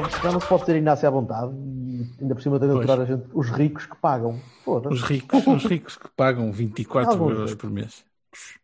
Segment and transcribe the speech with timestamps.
[0.00, 2.76] Pode, já não se pode ser Inácio à vontade e ainda por cima tem de
[2.76, 4.38] aturar a gente, os ricos que pagam.
[4.64, 4.94] Foda-se.
[4.94, 7.60] Os ricos, os ricos que pagam 24 Alguns euros ricos.
[7.60, 8.04] por mês.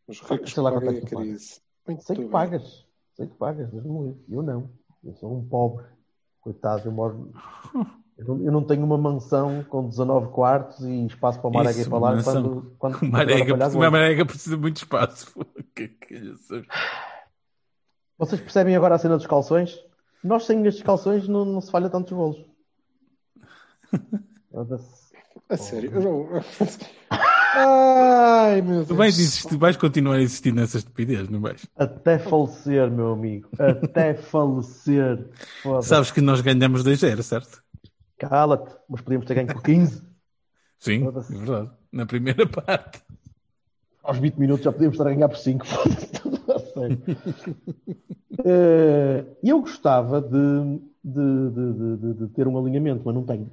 [0.07, 1.61] Os ricos Sei lá quanto pagam é que tu pagas.
[1.87, 2.31] Muito Sei que bem.
[2.31, 4.25] pagas, sei que pagas, me livre.
[4.31, 4.71] Eu não.
[5.05, 5.85] Eu sou um pobre.
[6.41, 7.31] Coitado, eu moro.
[8.17, 12.23] Eu não, tenho uma mansão com 19 quartos e espaço para o Marega Isso, falar
[12.25, 13.79] quando, quando O Marega, longe.
[13.79, 15.33] Marega precisa de muito espaço.
[15.77, 15.97] Que-
[18.19, 19.79] Vocês percebem agora a cena dos calções?
[20.23, 22.45] Nós sem estes calções não, não se falha tantos golos.
[25.49, 26.29] A sério, eu não...
[27.61, 28.89] Ai, meu Deus.
[28.89, 31.67] Tu vais, insistir, vais continuar a insistir nessa estupidez, não vais?
[31.77, 33.49] Até falecer, meu amigo.
[33.59, 35.27] Até falecer.
[35.63, 35.89] Foda-se.
[35.89, 37.63] Sabes que nós ganhamos 2-0, certo?
[38.19, 38.77] Cala-te.
[38.89, 40.03] Mas podíamos ter ganho por 15.
[40.79, 41.71] Sim, é verdade.
[41.91, 43.03] Na primeira parte.
[44.03, 45.67] Aos 20 minutos já podíamos estar a ganhar por 5.
[46.79, 46.99] Sério.
[48.45, 53.51] Eh, eu gostava de, de, de, de- de- de ter um alinhamento, mas não tenho.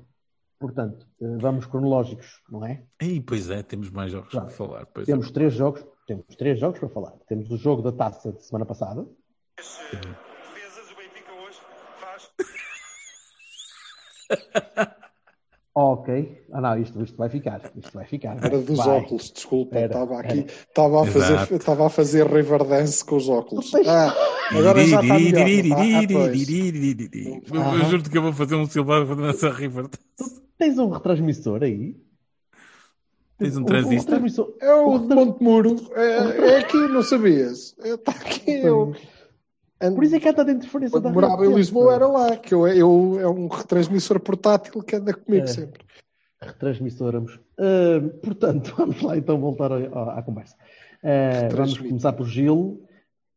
[0.59, 2.83] Portanto, eh, vamos cronológicos, não é?
[3.01, 4.41] Ei, pois é, temos mais jogos Já.
[4.41, 4.85] para falar.
[4.85, 5.31] Pois Temos é.
[5.31, 7.13] três jogos, temos três jogos para falar.
[7.27, 9.07] Temos o jogo da taça de semana passada.
[9.57, 11.59] Defesas, o Benfica hoje
[11.99, 12.29] faz.
[15.77, 16.41] Ok.
[16.53, 17.61] Ah não, isto, isto vai ficar.
[17.75, 18.37] Isto vai ficar.
[18.41, 18.87] Era dos Vai.
[18.99, 19.75] óculos, desculpa.
[19.77, 20.45] Era, Estava aqui, era.
[20.47, 21.55] estava a fazer, Exato.
[21.55, 23.71] estava a fazer riverdance com os óculos.
[23.85, 24.13] Ah,
[24.51, 25.41] agora já está melhor.
[25.77, 26.03] Ah, ah.
[26.13, 27.89] Eu- Eu Aham.
[27.89, 29.87] juro que eu vou fazer um Silvano para dançar River.
[30.57, 31.97] Tens um retransmissor aí?
[33.37, 33.97] Tens um O- o transistor?
[34.13, 35.75] retransmissor- É o o de retra- Montemuro.
[35.93, 37.75] É, é aqui, não sabias?
[37.83, 38.51] Está aqui.
[38.51, 38.95] Eu,
[39.79, 41.93] Por isso é que há tanta interferência quando da morava em rede, Lisboa pá.
[41.95, 45.47] era lá, que eu, eu, é um retransmissor portátil que anda comigo É.
[45.47, 45.83] sempre.
[46.41, 47.39] retransmissoramos.
[47.57, 50.55] Ah, portanto, vamos lá então voltar à, à conversa.
[51.03, 52.85] Ah, vamos começar por Gil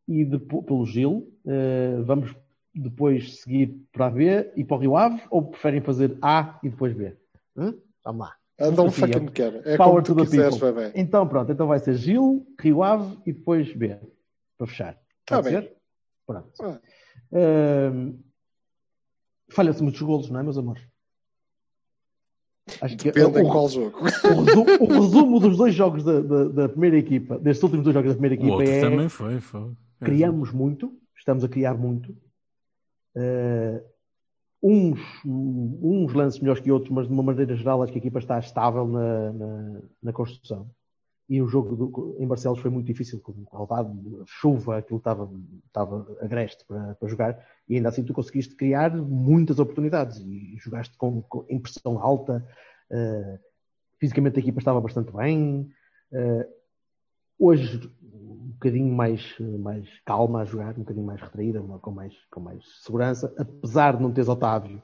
[0.07, 1.29] e depo- pelo Gil.
[1.47, 2.35] Ah, vamos
[2.75, 6.69] depois seguir para a B e para o Rio Ave ou preferem fazer A e
[6.69, 7.17] depois B?
[7.57, 7.75] Hã?
[8.05, 8.35] Vamos lá.
[8.59, 9.09] Don't Sofia.
[9.15, 9.61] fucking care.
[9.65, 10.93] É Power como to tu the quiseres.
[10.95, 13.97] Então pronto, então vai ser Gil, Rio Ave e depois B.
[14.57, 14.95] Para fechar.
[15.27, 15.71] Tá Pode bem.
[16.29, 16.53] Pronto.
[16.61, 16.79] Ah.
[17.33, 18.13] Ah,
[19.51, 20.83] Falha-se muitos golos, não é, meus amores?
[22.83, 23.99] Acho que Depende o- em qual jogo.
[23.99, 27.95] o resumo, o resumo dos dois jogos da, da- da primeira equipa, destes últimos dois
[27.95, 29.41] jogos da primeira O equipa, outro é também foi.
[29.41, 29.73] foi.
[30.01, 32.15] criamos muito, estamos a criar muito.
[33.17, 33.83] Eh,
[34.63, 38.19] uns, uns lances melhores que outros, mas de uma maneira geral acho que a equipa
[38.19, 40.71] está estável na, na, na construção.
[41.29, 45.31] E o jogo do- em Barcelos foi muito difícil, com relevado, chuva, aquilo estava,
[45.67, 50.97] estava agreste para, para jogar, e ainda assim tu conseguiste criar muitas oportunidades e jogaste
[50.97, 52.47] com, com em pressão alta.
[52.91, 53.39] eh,
[54.01, 55.71] fisicamente a equipa estava bastante bem.
[56.13, 56.49] eh,
[57.39, 62.41] hoje um bocadinho mais, mais calma a jogar, um bocadinho mais retraída, com mais, com
[62.41, 64.83] mais segurança, apesar de não teres Otávio,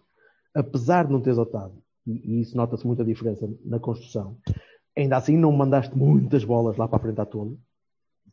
[0.55, 4.37] apesar de não teres Otávio, e, e isso nota-se muita diferença na construção,
[4.97, 7.59] ainda assim não mandaste muitas bolas lá para a frente à tolo,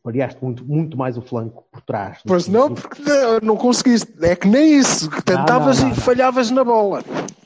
[0.04, 2.18] variaste muito, muito mais o flanco por trás.
[2.26, 3.02] Pois não, do- porque
[3.42, 4.12] não, conseguiste.
[4.24, 6.02] É que nem isso, que tentavas não, não, e não.
[6.02, 7.02] falhavas na bola.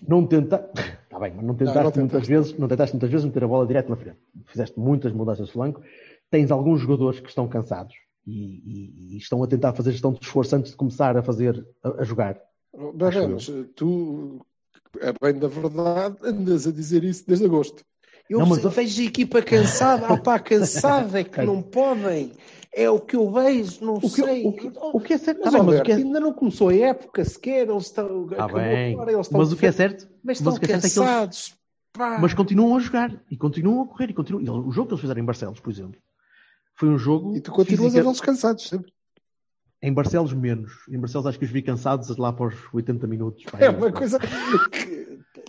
[0.07, 0.71] não tenta...
[1.05, 3.89] Está bem, mas não tentaste, muitas vezes, não tentaste muitas vezes meter a bola direto
[3.89, 4.19] na frente.
[4.47, 5.81] Fizeste muitas mudanças de flanco.
[6.31, 7.95] Tens alguns jogadores que estão cansados
[8.27, 11.67] e, e- e estão a tentar fazer gestão de esforço antes de começar a fazer,
[11.83, 12.39] a, a jogar.
[12.75, 14.45] Mas tu,
[15.01, 17.83] é bem da verdade, andas a dizer isso desde agosto.
[18.29, 22.33] Eu, Não, mas vejo a equipa cansada, ah pá, cansada, é que não podem.
[22.73, 24.45] É o que eu vejo, não O que, sei.
[24.47, 26.21] o que, o que é certo, Mas, tá bem, mas o Alberto, que é, ainda
[26.21, 28.27] não começou a época sequer, eles estão.
[28.29, 30.65] tá bem, agora, eles estão mas o que é certo, Mas mas estão o que
[30.67, 31.57] é certo é eles- cansados.
[32.21, 34.43] mas continuam a jogar e continuam a correr e continuam.
[34.45, 35.99] e O jogo que eles fizeram em Barcelos, por exemplo,
[36.75, 38.93] foi um jogo E tu continuas física- a vê-los cansados, sempre.
[39.81, 40.73] em Barcelos menos.
[40.91, 43.43] Em Barcelos acho que os vi cansados lá para os 80 minutos.
[43.45, 44.19] pá, É uma coisa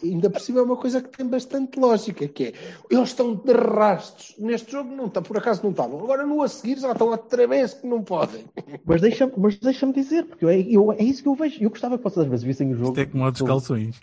[0.04, 2.54] ainda por cima, é uma coisa que tem bastante lógica, que é,
[2.90, 4.36] eles estão de rastros.
[4.38, 6.00] Neste jogo não está, por acaso não estavam.
[6.00, 8.46] Agora no a seguir já estão outra vez que não podem.
[8.86, 11.62] Mas deixa-me mas deixa dizer, porque eu, eu- é isso que eu vejo.
[11.64, 12.90] Eu gostava que vocês às vezes vissem o jogo.
[12.92, 14.00] Isto é como sobre- calções.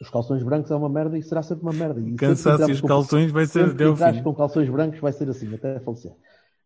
[0.00, 2.00] Os calções brancos é uma merda e será sempre uma merda.
[2.00, 4.22] E Cansaço e os com- calções vai ser até o fim.
[4.22, 6.12] com calções brancos vai ser assim, até falecer.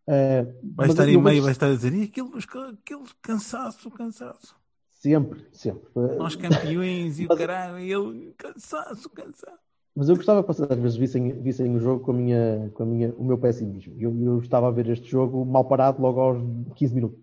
[0.08, 3.90] Eh, Vai estar eu em meio, vejo vai estar a dizer, e aquilo, aquele cansaço,
[3.90, 4.56] cansaço.
[4.98, 5.88] Sempre, sempre.
[6.16, 9.58] Nós campeões e o caralho, e ele, cansaço, cansaço.
[9.94, 12.82] Mas eu gostava que vocês às vezes vissem, vissem o jogo com, a minha, com
[12.82, 13.94] a minha, o meu pessimismo.
[13.98, 16.38] Eu, eu estava a ver este jogo mal parado logo aos
[16.76, 17.18] 15 minutos.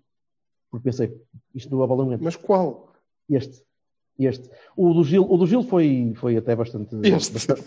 [0.71, 1.21] Porque pensei,
[1.53, 2.23] isto do Abalão entra.
[2.23, 2.93] Mas qual?
[3.29, 3.63] Este.
[4.19, 4.49] Este.
[4.75, 6.95] O do Gil, o do Gil foi, foi até bastante.
[7.03, 7.33] Este.
[7.33, 7.63] bastante-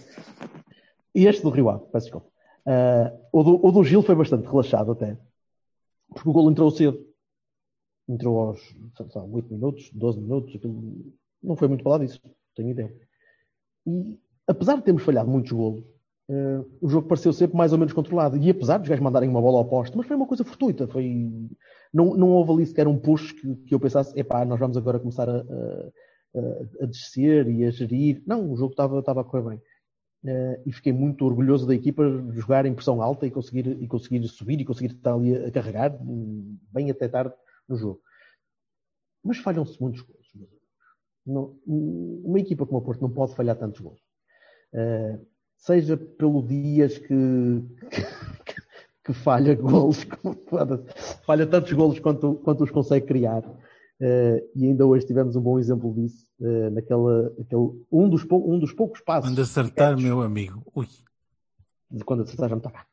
[1.14, 2.26] E este do Rio Ave, peço desculpa.
[2.66, 5.16] Ah, o, do, o do Gil foi bastante relaxado até.
[6.14, 6.98] Porque o golo entrou cedo.
[8.08, 8.60] Entrou aos
[9.14, 10.54] lá, 8 minutos, 12 minutos.
[10.54, 11.12] aquilo-
[11.42, 12.20] Não foi muito para lá disso,
[12.56, 12.92] tenho ideia.
[13.86, 15.84] E apesar de termos falhado muitos golos,
[16.30, 18.36] ah, o jogo pareceu sempre mais ou menos controlado.
[18.36, 20.86] E apesar dos gajos mandarem uma bola ao poste, mas foi uma coisa fortuita.
[20.88, 21.30] Foi...
[21.92, 24.98] Não, não houve ali sequer um push que, que eu pensasse, epá, nós vamos agora
[24.98, 28.22] começar a, a, a- descer e a gerir.
[28.26, 29.62] Não, o jogo estava, estava a correr bem.
[30.24, 32.02] Eh, e fiquei muito orgulhoso da equipa
[32.32, 35.50] jogar em pressão alta e conseguir, e conseguir subir e conseguir estar ali a, a
[35.52, 37.32] carregar hum, bem até tarde
[37.68, 38.00] no jogo.
[39.22, 40.18] Mas falham-se muitos gols.
[41.26, 44.00] Não- uma equipa como a Porto não pode falhar tantos gols.
[44.72, 45.18] Eh,
[45.56, 47.06] seja pelo Dias que,
[48.44, 48.62] que,
[49.04, 50.06] que falha golos,
[51.26, 53.42] falha tantos golos quanto, quanto os consegue criar.
[54.00, 58.48] Eh, e ainda hoje tivemos um bom exemplo disso, eh, naquela, aquele, um, dos pou-
[58.50, 60.62] um dos poucos passos Quando acertar, meu amigo.
[60.74, 60.86] Ui.
[62.06, 62.86] quando acertar já não está cá.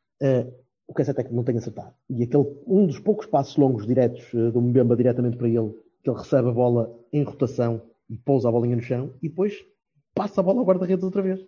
[0.88, 1.94] O que é certo é não tem acertado.
[2.08, 5.72] E aquele, um dos poucos passos longos diretos eh, do Mbemba diretamente para ele,
[6.02, 9.64] que ele recebe a bola em rotação e pousa a bolinha no chão e depois
[10.14, 11.40] passa a bola ao guarda-redes outra vez.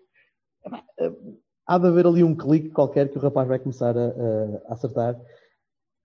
[0.99, 1.13] Eh,
[1.71, 5.21] Há de haver ali um clique qualquer que o rapaz vai começar a, a- acertar.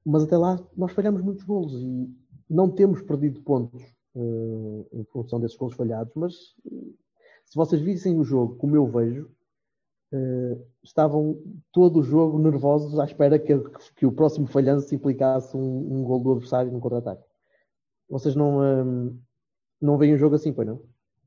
[0.06, 2.10] Mas até lá nós falhamos muitos golos e
[2.50, 3.82] não temos perdido pontos
[4.16, 6.34] eh, em função desses golos falhados, mas
[7.46, 9.32] se vocês vissem o jogo como eu vejo,
[10.14, 13.58] eh, estavam todo o jogo nervosos à espera que,
[13.96, 17.24] que o próximo falhanço implicasse um, um gol do adversário num contra-ataque.
[18.08, 19.12] Vocês não, eh,
[19.82, 20.82] não veem o jogo assim, pois não?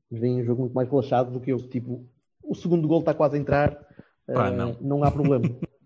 [0.09, 1.57] Veem o jogo muito mais relaxado do que eu.
[1.57, 2.07] Tipo,
[2.41, 3.75] o segundo gol está quase a entrar,
[4.25, 4.77] Pá, eh, não.
[4.79, 5.43] não há problema.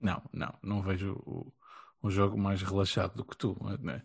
[0.00, 1.52] Não, não, não vejo o,
[2.02, 3.56] o jogo mais relaxado do que tu.
[3.78, 4.02] né?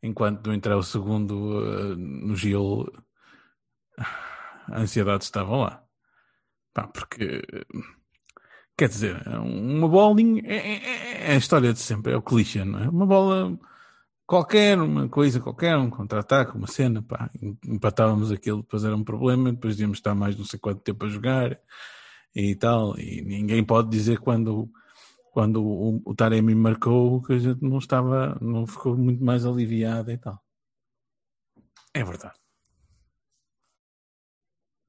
[0.00, 2.86] Enquanto não entrar o segundo eh, no Gil,
[3.98, 5.84] a ansiedade estava lá.
[6.72, 7.42] Pá, porque,
[8.76, 12.78] quer dizer, uma bolinha é, é- é a história de sempre, é o clichê, não
[12.78, 12.88] é?
[12.88, 13.58] Uma bola
[14.26, 17.30] qualquer, uma coisa qualquer, um contra-ataque, uma cena, pá,
[17.66, 21.08] empatávamos aquilo, depois era um problema, depois íamos estar mais não sei quanto tempo a
[21.08, 21.58] jogar
[22.34, 24.70] e tal, e ninguém pode dizer quando
[25.32, 30.12] quando o, o Taremi marcou que a gente não estava, não ficou muito mais aliviada
[30.12, 30.42] e tal.
[31.94, 32.39] É verdade.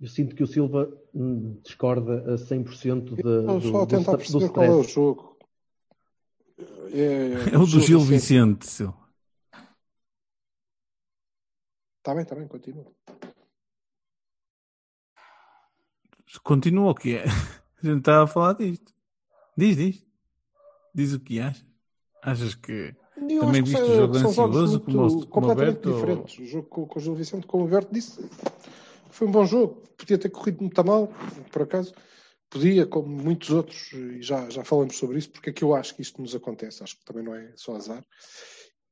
[0.01, 4.11] Eu sinto que o Silva hum, discorda a 100% de, do, só a do, tentar
[4.13, 5.37] do perceber qual é o jogo.
[6.93, 8.91] É, É o do Gil Vicente, Sil.
[11.99, 12.85] Está bem, está bem, continua.
[16.43, 17.25] Continua o que é.
[17.25, 18.93] A gente estava a falar disto.
[19.55, 20.05] Diz, diz.
[20.95, 21.65] Diz o que achas.
[22.23, 22.95] Achas que
[23.29, 26.33] Eu também viste o jogo ansioso muito- como, o- como o completamente Alberto?
[26.39, 26.43] ou-.
[26.43, 28.21] O jogo com, com o Gil Vicente, como o Alberto disse,
[29.11, 29.83] foi um bom jogo.
[29.97, 31.07] Podia ter corrido muito mal,
[31.51, 31.93] por acaso.
[32.49, 35.95] Podia, como muitos outros, e já, já falamos sobre isso, porque é que eu acho
[35.95, 36.83] que isto nos acontece.
[36.83, 38.05] Acho que também não é só azar.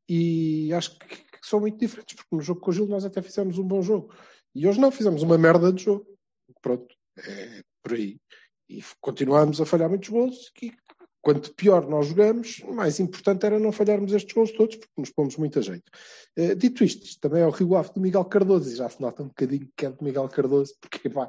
[0.07, 3.21] E acho que, que são muito diferentes, porque no jogo com o Gil nós até
[3.21, 4.13] fizemos um bom jogo.
[4.55, 6.05] E hoje não, fizemos uma merda de jogo.
[6.61, 8.17] Pronto, é por aí.
[8.67, 10.51] E continuámos a falhar muitos gols.
[10.61, 10.71] E
[11.21, 15.35] quanto pior nós jogamos, mais importante era não falharmos estes gols todos, porque nos pomos
[15.37, 15.91] muito a jeito.
[16.35, 19.23] Eh, dito isto, também é o Rio Ave do Miguel Cardoso, e já se nota
[19.23, 21.27] um bocadinho que é de Miguel Cardoso, porque, pá,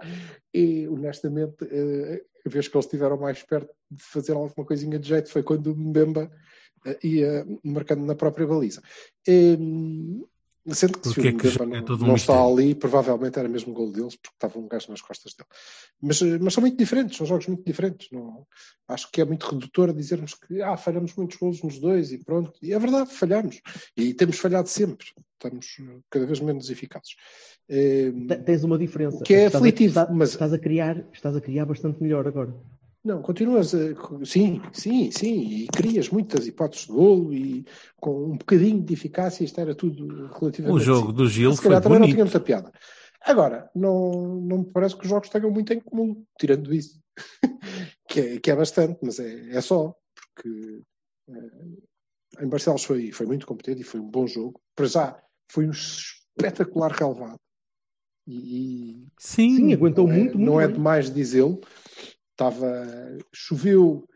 [0.55, 5.09] e, honestamente, eh, a vez que eles estiveram mais perto de fazer alguma coisinha de
[5.09, 6.31] jeito foi quando o Mbemba
[6.87, 8.83] eh, ia marcando na própria baliza.
[10.73, 12.53] Sendo que se Porque o é que é não, todo um não está mistério.
[12.53, 15.49] ali, provavelmente era mesmo o gol deles, porque estava um gajo nas costas dele.
[16.01, 18.09] Mas, mas são muito diferentes, são jogos muito diferentes.
[18.13, 18.47] Não,
[18.89, 22.53] acho que é muito redutor dizermos que ah, falhamos muitos golos nos dois e pronto.
[22.63, 23.61] E é verdade, falhamos.
[23.97, 25.07] E temos falhado sempre.
[25.35, 25.67] Estamos
[26.11, 27.15] cada vez menos eficazes.
[27.69, 29.23] Te- Tens uma diferença.
[29.25, 32.27] Que é Estás a- aflitivo, está- mas- estás, a criar, estás a criar bastante melhor
[32.27, 32.55] agora.
[33.03, 33.79] Não, continuas a.
[34.25, 35.41] Sim, sim, sim.
[35.41, 37.65] E crias muitas hipóteses de golo e
[37.99, 40.77] com um bocadinho de eficácia, isto era tudo relativamente.
[40.77, 41.17] O jogo simples.
[41.17, 42.15] do Gil Se calhar foi também não bonito.
[42.15, 42.73] tinha muita piada.
[43.23, 47.01] Agora, não, não me parece que os jogos tenham muito em comum, tirando isso.
[48.09, 50.83] que, é, que é bastante, mas é, é só, porque
[51.29, 54.61] eh, em Barcelos foi, foi muito competente e foi um bom jogo.
[54.75, 57.39] Para já, foi um espetacular relevado.
[58.27, 60.77] E, e Sim, Sim, aguentou não é, muito, muito não é bem.
[60.77, 61.61] demais dizê-lo.
[62.41, 63.19] Estava.
[63.35, 64.09] Choveu,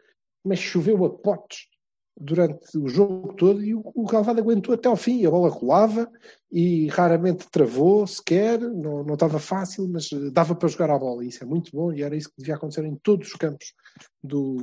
[0.45, 1.69] mas choveu a potes.
[2.17, 5.27] durante o jogo todo e o, Galvado aguentou até ao fim.
[5.27, 6.09] A bola rolava
[6.51, 11.25] e raramente travou sequer, não, não estava fácil, mas eh, dava para jogar a bola.
[11.25, 13.75] E isso é muito bom e era isso que devia acontecer em todos os campos
[14.23, 14.59] do,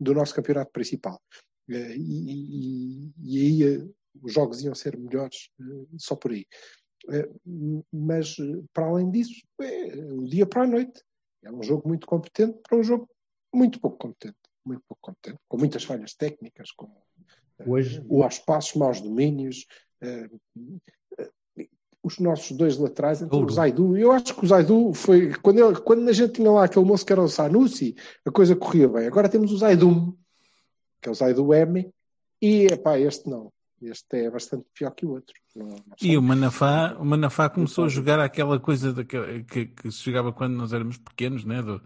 [0.00, 1.20] do nosso campeonato principal.
[1.70, 3.88] Eh, E, e- e aí eh,
[4.22, 5.48] os jogos iam ser melhores
[5.96, 6.44] só por aí.
[7.92, 8.36] Mas,
[8.72, 11.02] para além disso, é o dia para a noite.
[11.44, 13.08] É um jogo muito competente para um jogo
[13.54, 14.36] muito pouco competente.
[14.64, 16.86] Muito pouco competente, com muitas falhas técnicas, com
[17.58, 19.66] eh, Hoje- maus passos, maus domínios.
[20.00, 20.28] eh,
[21.18, 21.30] eh,
[22.02, 23.54] os nossos dois laterais, então o Ouro.
[23.54, 26.84] Zaidu, eu acho que o Zaidu foi, quando, ele, quando a gente tinha lá aquele
[26.84, 27.94] moço que era o Sanusi,
[28.26, 29.06] a coisa corria bem.
[29.06, 30.14] Agora temos o Zaidu,
[31.00, 31.90] que é o Zaidu M,
[32.42, 33.50] e epá, este não.
[33.90, 35.34] Este é bastante pior que o outro.
[35.54, 39.90] Não, não E o Manafá, o Manafá começou a jogar aquela coisa daquela, que, que
[39.90, 41.62] se jogava quando nós éramos pequenos, né?
[41.62, 41.80] do,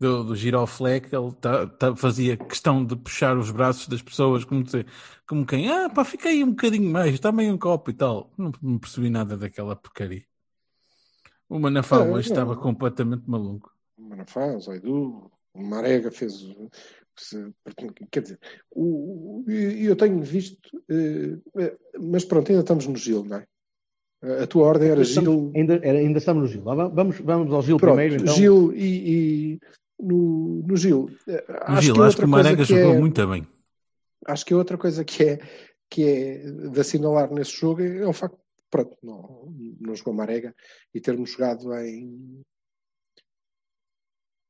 [0.00, 4.62] do, do giroflex, ele tá- tá- fazia questão de puxar os braços das pessoas, como,
[4.64, 4.86] dizer,
[5.26, 8.32] como quem, ah, pá, fica aí um bocadinho mais, aí um copo e tal.
[8.38, 10.24] Não, não percebi nada daquela porcaria.
[11.48, 13.70] O Manafá É, hoje estava completamente maluco.
[13.96, 16.42] o Manafá, o Zaidu, o Marega fez.
[17.16, 17.52] Se-
[18.10, 18.40] Quer dizer,
[18.70, 23.46] o, e eu tenho visto, eh, eh, mas pronto, ainda estamos no Gil, não é?
[24.42, 25.20] A tua ordem era Gil.
[25.20, 26.62] Estamos- ainda, era- ainda estamos no Gil.
[26.62, 28.34] Vamos, vamos ao Gil Pronto, primeiro, então.
[28.34, 29.60] Gil e, e
[30.00, 31.10] no, no Gil.
[31.28, 33.26] eh, No acho Gil, que acho outra que o Marega coisa que jogou é- muito
[33.26, 33.46] bem.
[34.26, 35.38] Acho que é outra coisa que é,
[35.90, 36.38] que é
[36.70, 38.38] de assinalar nesse jogo é o facto
[38.70, 40.54] pronto, não, não jogou Marega
[40.94, 42.42] e termos jogado em.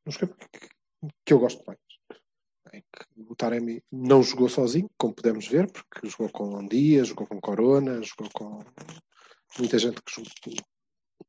[0.05, 0.69] num esquema que,
[1.25, 1.79] que eu gosto mais.
[2.73, 7.27] Em que o Taremi não jogou sozinho, como podemos ver, porque jogou com Dia, jogou
[7.27, 8.61] com Corona, jogou com
[9.59, 10.65] muita gente que, jogou-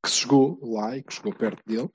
[0.01, 1.89] que se jogou lá e que jogou perto dele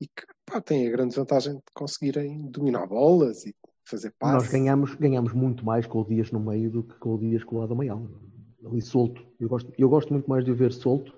[0.00, 4.50] e que pá, tem a grande vantagem de conseguirem dominar bolas e fazer Nós passes.
[4.52, 7.72] ganhamos, ganhamos muito mais com o Dias no meio do que com o Dias colado
[7.72, 8.20] ao meio.
[8.64, 9.26] Ali solto.
[9.40, 11.12] Eu gosto, eu gosto muito mais de o ver solto.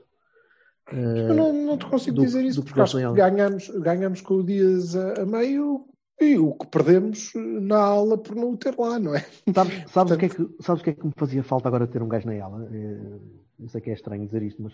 [0.89, 4.35] eh, Eu não, não te consigo do- dizer isso, porque acho que ganhamos, ganhamos com
[4.37, 5.87] o Dias a, a meio
[6.21, 9.21] e o que perdemos na aula por não o ter lá, não é?
[9.55, 11.87] Sabes, sabes, o que é que, sabes o que é que me fazia falta agora
[11.87, 12.69] ter um gajo na ela?
[12.73, 13.19] Eh,
[13.59, 14.73] Eu sei que é estranho dizer isto, mas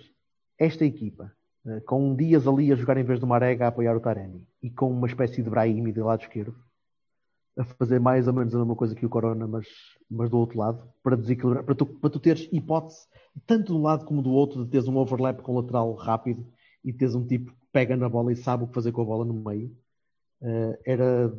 [0.59, 1.33] esta equipa,
[1.67, 4.47] eh, com um Dias ali a jogar em vez do Marega a apoiar o Taremi
[4.63, 6.55] e com uma espécie de Brahimi do lado esquerdo,
[7.59, 9.67] a fazer mais ou menos a mesma coisa que o Corona, mas,
[10.11, 13.07] mas do outro lado, para desequilibrar, para tu, para tu teres hipótese,
[13.47, 16.47] tanto de um lado como do outro, de teres um overlap com o lateral rápido
[16.85, 19.05] e teres um tipo que pega na bola e sabe o que fazer com a
[19.05, 19.77] bola no meio,
[20.43, 21.33] eh, era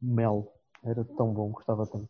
[0.00, 0.52] mel.
[0.84, 2.08] Era tão bom, gostava tanto.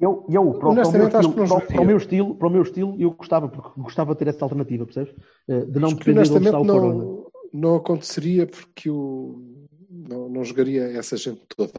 [0.00, 2.48] Eu, eu para, o- para o meu estilo, não para, para o meu estilo, para
[2.48, 5.14] o meu estilo, eu gostava, porque gostava de ter essa alternativa, percebes?
[5.48, 7.04] Eh, De não depender de onde está honestamente o Corona.
[7.04, 11.72] não, não aconteceria porque o, não, não jogaria essa gente toda.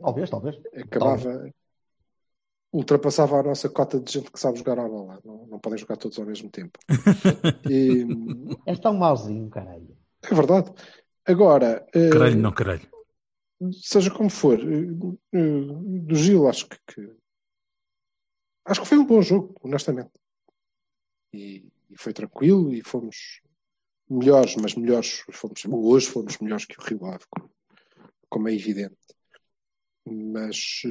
[0.00, 0.56] Talvez, talvez.
[0.74, 1.50] Acabava,
[2.76, 5.20] ultrapassava a nossa cota de gente que sabe jogar à bola.
[5.24, 6.78] Não, não podem jogar todos ao mesmo tempo.
[7.68, 8.04] E,
[8.66, 9.96] És tão mauzinho, caralho.
[10.22, 10.70] é verdade.
[11.24, 12.88] Agora, eh, Caralho, não caralho.
[13.72, 14.86] seja como for, eh,
[15.32, 17.16] eh, do Gil, acho que, que-
[18.66, 20.10] acho que foi um bom jogo, honestamente.
[21.32, 23.40] E, e foi tranquilo e fomos
[24.08, 27.50] melhores, mas melhores fomos hoje fomos melhores que o Rio Ave, como,
[28.28, 28.96] como é evidente.
[30.04, 30.82] Mas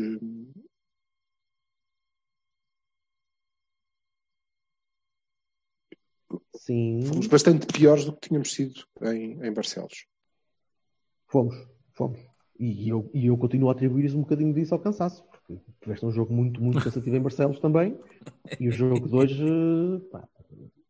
[6.58, 10.06] Sim, fomos bastante piores do que tínhamos sido em, em Barcelos.
[11.28, 11.56] fomos,
[11.94, 12.20] fomos.
[12.58, 16.12] E eu, e eu continuo a atribuir um bocadinho disso ao cansaço, porque tiveste um
[16.12, 18.00] jogo muito, muito cansativo em Barcelos também,
[18.60, 20.26] e o jogo de hoje, eh, pá,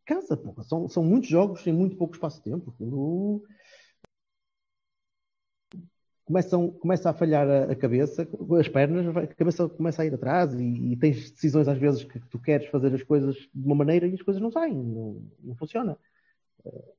[0.05, 0.63] cansa, porra.
[0.63, 2.73] São, são muitos jogos em muito pouco espaço de tempo.
[6.25, 8.27] Começam, começa a falhar a, a cabeça,
[8.59, 12.19] as pernas, a cabeça começa a ir atrás e, e tens decisões às vezes que
[12.19, 15.55] tu queres fazer as coisas de uma maneira e as coisas não saem, não, não
[15.55, 15.97] funciona.
[16.65, 16.93] Eh,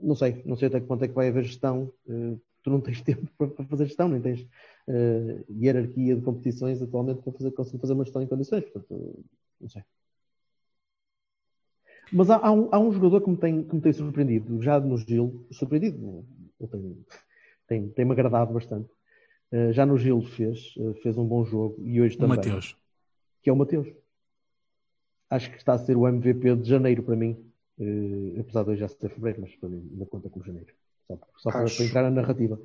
[0.00, 1.92] Não sei, não sei até que ponto é que vai haver gestão.
[2.08, 4.46] eh, Tu não tens tempo para fazer gestão, nem tens
[4.88, 8.64] eh, hierarquia de competições atualmente para fazer, conseguir fazer uma gestão em condições.
[8.64, 9.24] Portanto,
[9.60, 9.82] não sei.
[12.12, 14.80] Mas há, há um, há um jogador que me, tem, que me tem surpreendido, já
[14.80, 16.24] no Gil, surpreendido,
[16.58, 17.04] eu tenho,
[17.70, 18.90] tem, tem-me agradado bastante.
[19.52, 22.36] Eh, já no Gil fez, eh, fez um bom jogo e hoje O também.
[22.36, 22.76] Mateus.
[23.42, 23.86] Que é o Mateus.
[25.30, 27.36] Acho que está a ser o MVP de janeiro para mim.
[27.78, 30.74] Eh, apesar de hoje já ser fevereiro, mas para mim ainda conta como janeiro.
[31.06, 32.60] Só, só para, para entrar na narrativa.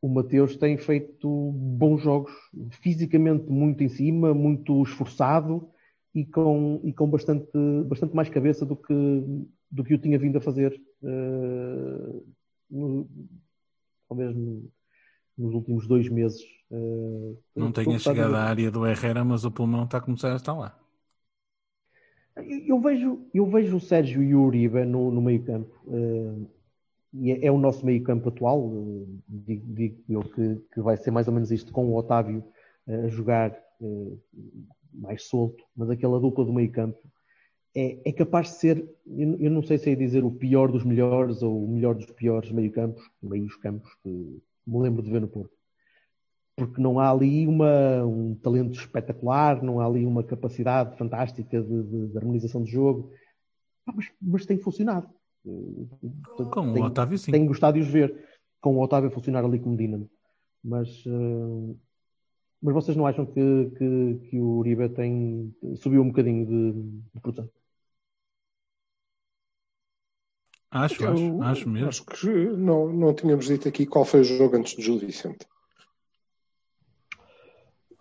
[0.00, 2.32] O Mateus tem feito bons jogos,
[2.82, 5.68] fisicamente muito em cima, muito esforçado
[6.14, 7.50] e com, e com bastante,
[7.86, 8.94] bastante mais cabeça do que,
[9.70, 10.78] do que eu tinha vindo a fazer.
[12.70, 13.08] no-
[14.08, 14.70] talvez no-
[15.38, 16.42] nos últimos dois meses.
[16.70, 20.36] Uh, não tenha chegado à área do Herrera, mas o pulmão está a começar a
[20.36, 20.78] estar lá.
[22.36, 25.74] Eu, eu vejo, eu vejo o Sérgio e o Uribe no, no meio campo.
[25.92, 26.46] eh,
[27.14, 28.72] e é, é o nosso meio campo atual.
[28.74, 32.44] eh, digo, digo eu que, que vai ser mais ou menos isto com o Otávio
[32.88, 33.56] a jogar
[34.92, 36.98] mais solto, mas aquela dupla do meio campo
[37.74, 40.84] é, é capaz de ser, eu, eu não sei se é dizer o pior dos
[40.84, 44.08] melhores ou o melhor dos piores meio campos, meios campos que
[44.66, 45.56] me lembro de ver no Porto
[46.56, 51.82] porque não há ali uma, um talento espetacular, não há ali uma capacidade fantástica de,
[51.84, 53.12] de- de harmonização de jogo,
[53.84, 55.08] Pá, mas, mas tem funcionado.
[55.44, 57.30] Com o tenho- Otávio, sim.
[57.30, 58.12] Tenho gostado de os ver,
[58.60, 60.10] com o Otávio a funcionar ali como dínamo.
[60.64, 61.74] Mas, eh,
[62.60, 66.72] mas vocês não acham que, que, que o Uribe tem, subiu um bocadinho de,
[67.14, 67.48] de produção?
[70.70, 71.88] Acho, Eu acho, acho mesmo.
[71.88, 75.46] Acho que não, não tínhamos dito aqui qual foi o jogo antes de Gil Vicente.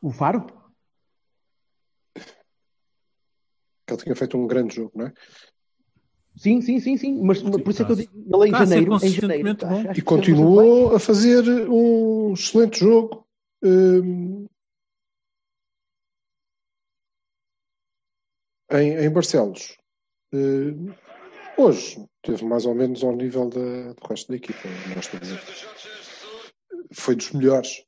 [0.01, 0.45] O Faro?
[3.85, 5.13] Que ele tinha feito um grande jogo, não é?
[6.35, 7.21] Sim, sim, sim, sim.
[7.21, 9.09] Mas, mas por isso é que eu digo, ele em Está a ser janeiro, em
[9.09, 9.67] janeiro, bom.
[9.79, 13.26] acho- acho E continuou a fazer um excelente jogo.
[13.63, 14.47] Hum,
[18.71, 19.77] em, em Barcelos.
[20.33, 20.93] Hum,
[21.57, 24.67] hoje teve mais ou menos ao nível da, do resto da equipa.
[24.87, 25.41] não gosto de dizer.
[26.93, 27.85] Foi dos melhores.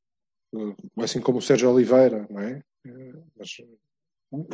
[0.53, 2.63] Hum, Assim como o Sérgio Oliveira, não é?
[3.37, 3.57] Mas,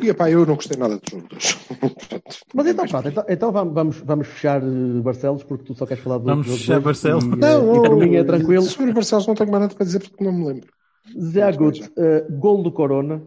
[0.02, 1.02] e, epá, eu não gostei nada de.
[1.02, 1.36] Portanto,
[2.54, 6.18] Mas então, pronto, então, então vamos, vamos, fechar eh, Barcelos, porque tu só queres falar
[6.18, 7.24] do Vamos fechar Barcelos.
[7.24, 8.62] E, eh, Não, e é tranquilo.
[8.62, 10.72] Sobre Barcelos não tenho mais nada para dizer porque não me lembro.
[11.18, 13.22] Zé Agut, eh, gol do Corona.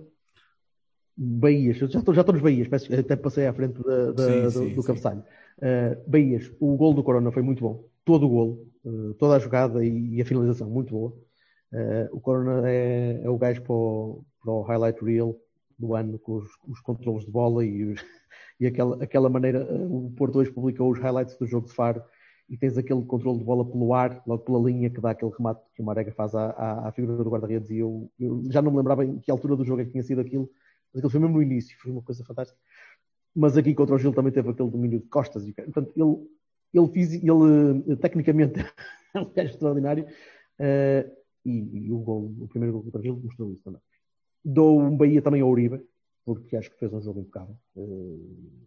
[1.21, 4.41] Bahias, já estou, já estou nos Bahias, peço- até passei à frente da- da- Sim,
[4.43, 5.23] do, sim, do cabeçalho.
[5.61, 7.83] Eh, Bahias, o gol do Corona foi muito bom.
[8.05, 11.13] Todo o gol, eh, toda a jogada e, e a finalização, muito boa.
[11.73, 15.37] Eh, o Corona é, é o gajo para o, para o highlight reel
[15.77, 18.01] do ano, com os, os controles de bola e, os-
[18.59, 19.67] e aquela, aquela maneira.
[19.69, 22.01] eh, O Porto hoje publicou os highlights do jogo de Faro
[22.49, 25.61] e tens aquele controle de bola pelo ar, logo pela linha, que dá aquele remate
[25.75, 27.69] que o Marega faz à, à, à figura do guarda-redes.
[27.69, 30.03] E eu, eu já não me lembrava em que altura do jogo é que tinha
[30.03, 30.49] sido aquilo,
[30.91, 32.59] mas aquilo foi mesmo no início, foi uma coisa fantástica.
[33.35, 35.47] Mas aqui contra o Gil também teve aquele domínio de costas.
[35.47, 36.27] E, portanto, ele,
[36.73, 38.59] ele, fiz, ele eh, tecnicamente
[39.13, 40.07] é um gajo extraordinário.
[40.57, 41.07] eh,
[41.45, 43.81] e, e o, gol, o primeiro gol contra o Gil mostrou isso também.
[44.43, 45.81] Dou um Bahia também ao Uribe,
[46.25, 47.55] porque acho que fez um jogo impecável.
[47.77, 48.59] eh,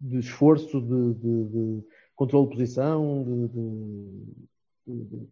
[0.00, 1.84] de esforço, de, de, de
[2.16, 5.28] controle de posição, de, de- de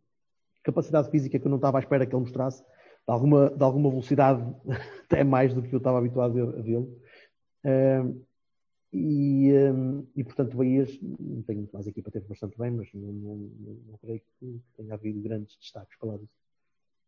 [0.63, 2.69] capacidade física que eu não estava à espera que ele mostrasse, de
[3.13, 4.43] alguma, de alguma velocidade,
[5.05, 6.89] até mais do que eu estava habituado a vê-lo.
[7.65, 8.21] Ahm,
[8.93, 13.13] e, ahm, e, portanto, Bahias, não tenho muito mais equipa, teve bastante bem, mas não,
[13.13, 16.33] não, não- não creio que tenha havido grandes destaques para lá disso.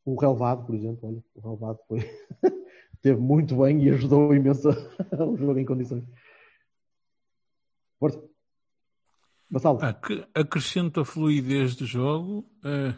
[0.05, 1.99] O relevado, por exemplo, olha, o relevado foi,
[3.03, 4.69] teve muito bem e ajudou imenso
[5.31, 6.05] o jogo em condições.
[9.81, 12.49] Ac- Acrescenta a fluidez do jogo.
[12.65, 12.95] eh,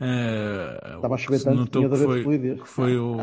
[0.00, 2.60] eh, Estava a chover tanto, tinha de haver foi, fluidez.
[2.60, 3.16] que foi o,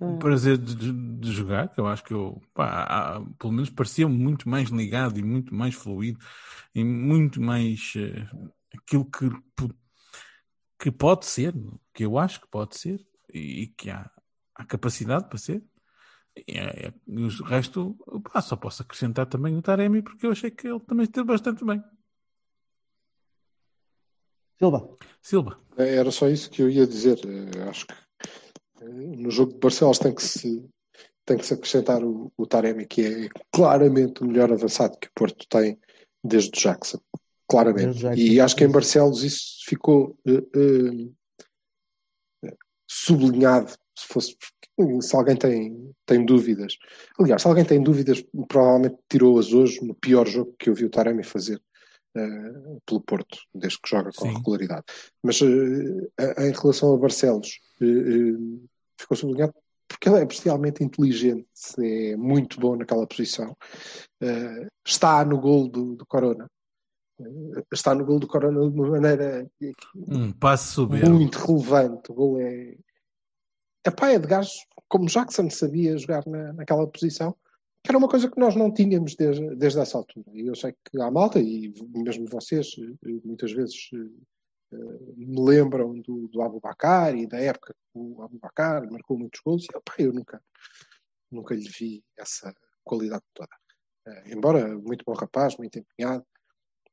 [0.00, 4.08] o prazer de, de- jogar, que eu acho que eu, pá, ah, pelo menos parecia
[4.08, 6.18] muito mais ligado e muito mais fluido
[6.74, 8.26] e muito mais eh,
[8.74, 9.30] aquilo que,
[10.78, 11.54] que pode ser,
[11.94, 13.00] que eu acho que pode ser
[13.32, 14.10] e que há,
[14.54, 15.62] há capacidade para ser.
[16.36, 17.94] E, é- é- e o resto,
[18.32, 21.64] pá, só posso acrescentar também o Taremi porque eu achei que ele também esteve bastante
[21.64, 21.82] bem.
[24.58, 25.60] Silva, Silva.
[25.76, 27.18] Era só isso que eu ia dizer.
[27.26, 27.94] Eh, Acho que
[28.80, 28.84] eh,
[29.16, 30.64] no jogo de Barcelos tem que se,
[31.24, 35.12] tem que se acrescentar o, o Taremi, que é claramente o melhor avançado que o
[35.14, 35.78] Porto tem
[36.22, 37.00] desde o Jackson.
[37.50, 37.84] Claramente.
[37.86, 38.70] Desde Jackson, E acho que em.
[38.70, 41.10] Barcelos isso ficou eh,
[42.44, 42.54] eh,
[42.88, 43.72] sublinhado.
[43.98, 44.36] Se, fosse,
[45.00, 46.76] se alguém tem, tem dúvidas.
[47.18, 50.90] Aliás, se alguém tem dúvidas, provavelmente tirou-as hoje no pior jogo que eu vi o
[50.90, 51.60] Taremi fazer
[52.14, 54.34] eh, pelo Porto, desde que joga com Sim.
[54.34, 54.84] regularidade.
[55.22, 58.36] Mas eh, em relação a Barcelos, eh,
[59.00, 59.54] ficou sublinhado
[59.88, 61.46] porque ele é bestialmente inteligente,
[61.78, 63.54] é muito bom naquela posição.
[64.86, 66.48] Está no gol do, do Corona.
[67.70, 69.46] Está no gol do Corona de uma maneira
[69.94, 72.10] Um passo muito relevante.
[72.10, 72.74] O gol é.
[73.84, 74.50] É de gajo,
[74.88, 77.34] como Jackson sabia jogar na, naquela posição,
[77.82, 80.26] que era uma coisa que nós não tínhamos desde, desde essa altura.
[80.32, 85.40] E eu sei que há malta, e mesmo vocês, eh, muitas vezes eh, eh, me
[85.40, 89.64] lembram do, do Abu Bakar e da época que o Abu Bakar marcou muitos gols,
[89.64, 90.40] e epá, eu nunca,
[91.30, 93.50] nunca lhe vi essa qualidade toda.
[94.26, 96.24] Embora muito bom rapaz, muito empenhado,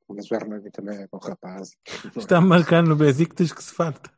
[0.08, 1.70] mas o Hernani também é bom rapaz.
[2.16, 4.12] Está a marcar no Besiktas que se farta.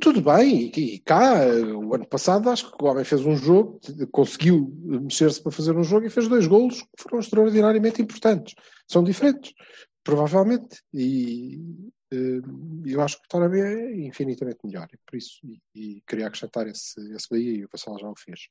[0.00, 3.78] Tudo bem, e, cá, o ano passado, acho que o homem fez um jogo,
[4.10, 8.54] conseguiu mexer-se para fazer um jogo e fez dois golos que foram extraordinariamente importantes.
[8.86, 9.52] São diferentes,
[10.02, 11.60] provavelmente, e
[12.10, 12.40] eh,
[12.86, 16.98] eu acho que o Taremi é infinitamente melhor, por isso, e, e queria acrescentar esse,
[17.14, 18.48] esse e o Vassal já o fez,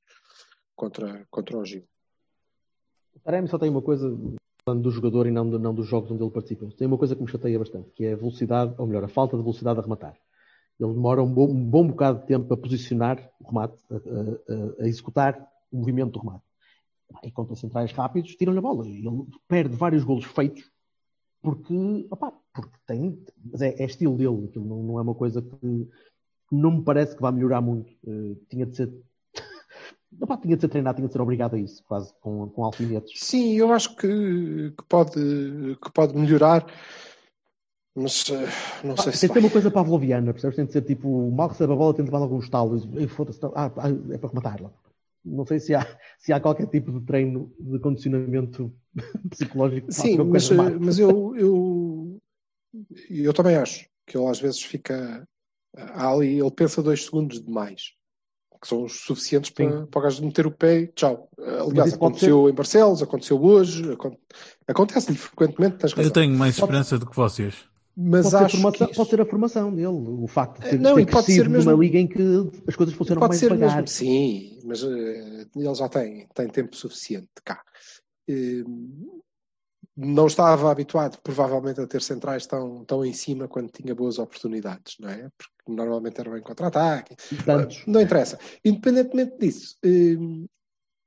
[0.75, 1.83] contra, contra o Gil.
[3.15, 4.15] O Taremi só tem uma coisa,
[4.63, 7.23] falando do jogador e não, não dos jogos onde ele participa, tem uma coisa que
[7.23, 10.15] me chateia bastante, que é a velocidade, ou melhor, a falta de velocidade a rematar.
[10.79, 14.83] Ele demora um bom, um bom bocado de tempo a posicionar o remate, a, a-
[14.83, 16.43] a- executar o movimento do remate.
[17.23, 18.87] E contra centrais rápidos, tiram-lhe a bola.
[18.87, 20.69] Ele perde vários golos feitos
[21.41, 22.07] porque,
[22.53, 25.87] porque tem, mas é, é estilo dele, não, não é uma coisa que,
[26.51, 27.89] não me parece que vá melhorar muito.
[28.05, 28.93] Eh, tinha de ser
[30.21, 33.19] opá, tinha de ser treinado, tinha de ser obrigado a isso, quase com, com alfinetes.
[33.19, 36.65] Sim, eu acho que, que pode, que pode melhorar,
[37.97, 39.39] mas eh, não Ah, sei se tem ser vai.
[39.39, 40.55] uma coisa pavloviana, percebes?
[40.55, 42.27] Tem de ser tipo, mal recebe a bola, tem de levar
[42.77, 44.71] e- e foda-se, ah, ah, é para rematar-la.
[45.25, 45.85] Não sei se há,
[46.19, 48.71] se há qualquer tipo de treino de condicionamento
[49.29, 49.87] psicológico.
[49.87, 52.21] que Sim, que mas, eh, mas eu, eu,
[53.09, 55.27] eu também acho que ele às vezes fica
[55.75, 57.93] há ali, ele pensa dois segundos demais,
[58.61, 61.29] que são os suficientes para, para o gajo meter o pé e tchau.
[61.39, 64.17] Aliás, aconteceu em Barcelos, aconteceu hoje, acon-
[64.67, 67.65] acontece-lhe frequentemente, Eu tenho mais esperança do que vocês.
[67.99, 70.79] Mas pode, ser acho formação, que pode ser a formação dele, o facto de ter,
[70.79, 72.21] Não, ter e pode crescido ser mesmo- numa liga em que
[72.67, 73.75] as coisas funcionam Pode mais ser devagar.
[73.77, 77.63] mesmo, sim, mas eh, ele já tem, tem tempo suficiente cá.
[78.29, 78.63] Eh,
[79.95, 84.95] não estava habituado, provavelmente, a ter centrais tão, tão em cima quando tinha boas oportunidades,
[84.99, 85.27] não é?
[85.35, 87.15] Porque normalmente era em contra-ataque.
[87.87, 88.37] Não interessa.
[88.63, 90.15] Independentemente disso, eh,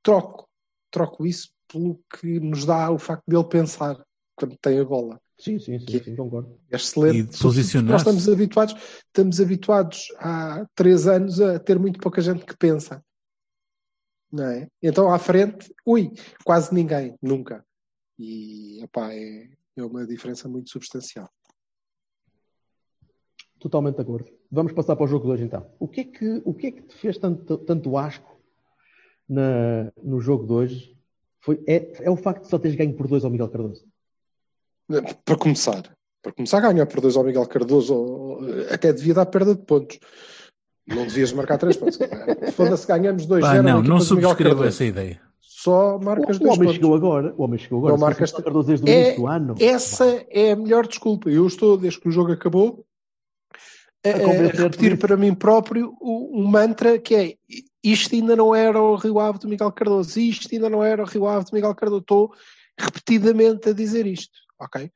[0.03, 0.45] troco,
[0.91, 3.97] troco isso pelo que nos dá o facto dele pensar
[4.35, 5.21] quando tem a bola.
[5.41, 6.55] Sim, sim, sim, sim, concordo.
[6.69, 7.17] É excelente.
[7.17, 7.91] E de posicionar-se.
[7.91, 8.75] Nós estamos habituados,
[9.07, 13.03] estamos habituados há três anos a ter muito pouca gente que pensa.
[14.31, 14.67] Não é?
[14.83, 16.11] Então à frente, ui,
[16.45, 17.65] quase ninguém, nunca.
[18.19, 21.27] E epá, é, é uma diferença muito substancial.
[23.59, 24.31] Totalmente de acordo.
[24.51, 25.71] Vamos passar para o jogo de hoje então.
[25.79, 28.39] O que é que, o que, é que te fez tanto, tanto asco
[29.27, 30.97] na, no jogo de hoje?
[31.39, 33.90] Foi, é, é o facto de só teres ganho por dois ao Miguel Cardoso.
[35.25, 35.83] Para começar,
[36.21, 38.39] para começar a ganhar por dois ao Miguel Cardoso, ou-
[38.71, 39.99] até devia dar perda de pontos.
[40.87, 41.97] Não devias marcar três pontos.
[42.55, 45.21] Foda-se, ganhamos dois Pá, não, não subscrevo essa ideia.
[45.39, 46.75] Só marcas O, o dois homem pontos.
[46.75, 47.33] chegou agora.
[47.37, 47.93] O homem chegou agora.
[47.93, 49.55] Não marcas- Cardoso desde o É- início do ano.
[49.59, 51.29] Essa é a melhor desculpa.
[51.29, 52.83] Eu estou, desde que o jogo acabou,
[54.03, 57.35] a, A repetir para mim próprio o- um mantra que é
[57.83, 61.05] isto ainda não era o Rio Ave do Miguel Cardoso, isto ainda não era o
[61.05, 62.01] Rio Ave do Miguel Cardoso.
[62.01, 62.33] Estou
[62.79, 64.91] repetidamente a dizer isto, ok?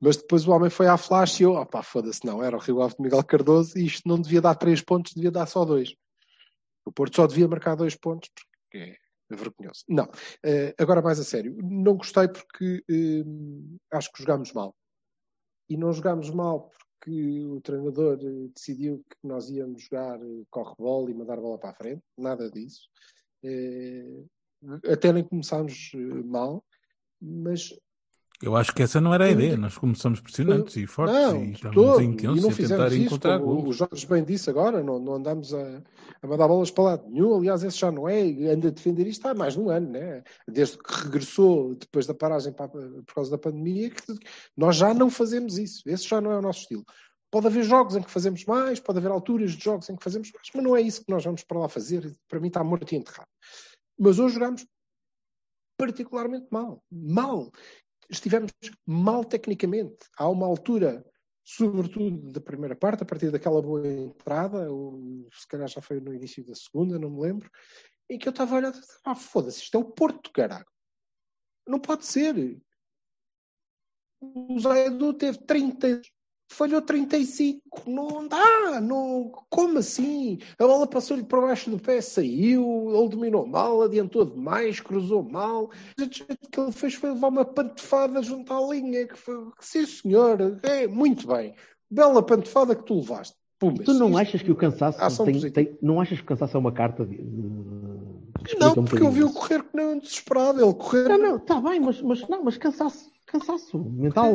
[0.00, 2.82] Mas depois o homem foi à flash e eu, opá, foda-se, não, era o Rio
[2.82, 5.94] Ave do Miguel Cardoso e isto não devia dar três pontos, devia dar só dois.
[6.84, 8.96] O Porto só devia marcar dois pontos, porque
[9.30, 9.84] é vergonhoso.
[9.88, 10.08] Não,
[10.44, 13.24] Eh, agora mais a sério, não gostei porque eh,
[13.90, 14.74] acho que jogámos mal.
[15.68, 20.18] E não jogámos mal porque o treinador eh, decidiu que nós íamos jogar
[20.50, 22.88] corre-bola e mandar bola para a frente, nada disso.
[24.90, 25.92] Até nem começámos
[26.24, 26.64] mal,
[27.20, 27.72] mas
[28.40, 29.56] Eu acho que essa não era a ideia.
[29.56, 33.68] Nós começamos pressionantes e fortes não, e estávamos intensos E não fizemos isso, encontrar como
[33.68, 35.82] o Jorge bem disse agora, não, não andamos a,
[36.22, 37.36] a mandar bolas para lado nenhum.
[37.36, 40.22] Aliás, esse já não é, anda a defender isto há mais de um ano, né?
[40.46, 44.02] desde que regressou depois da paragem para- por causa da pandemia, que
[44.56, 45.82] nós já não fazemos isso.
[45.86, 46.84] Esse já não é o nosso estilo.
[47.30, 50.30] Pode haver jogos em que fazemos mais, pode haver alturas de jogos em que fazemos
[50.32, 52.16] mais, mas não é isso que nós vamos para lá fazer.
[52.28, 53.28] Para mim está morto e enterrado.
[53.98, 54.64] Mas hoje jogamos
[55.76, 56.82] particularmente mal.
[56.90, 57.50] Mal.
[58.10, 58.52] Estivemos
[58.86, 60.06] mal tecnicamente.
[60.16, 61.04] Há uma altura,
[61.44, 66.14] sobretudo da primeira parte, a partir daquela boa entrada, ou se calhar já foi no
[66.14, 67.50] início da segunda, não me lembro,
[68.08, 68.72] em que eu estava olhar,
[69.04, 70.66] ah, foda-se, isto é o Porto, caralho.
[71.66, 72.58] Não pode ser.
[74.20, 76.00] O Zaidu teve 30,
[76.48, 77.60] falhou 35.
[77.86, 79.30] Não dá, não.
[79.50, 80.38] Como assim?
[80.58, 85.64] A bola passou-lhe por baixo do pé, saiu, ele dominou mal, adiantou demais, cruzou mal.
[86.00, 89.06] O que ele fez foi levar uma pantofada junto à linha.
[89.06, 91.54] Que foi, sim, senhor, é muito bem.
[91.90, 93.36] Bela pantofada que tu levaste.
[93.58, 93.84] Pumas.
[93.84, 96.70] Tu não achas que o cansaço tem, tem- não achas que o cansaço é uma
[96.70, 99.34] carta de, de- Não, um porque eu bocadinho vi o isso?
[99.34, 100.62] correr que não desesperado.
[100.64, 101.08] Ele correr.
[101.08, 104.32] Não, não, está bem, mas, mas não, mas cansaço, cansaço mental.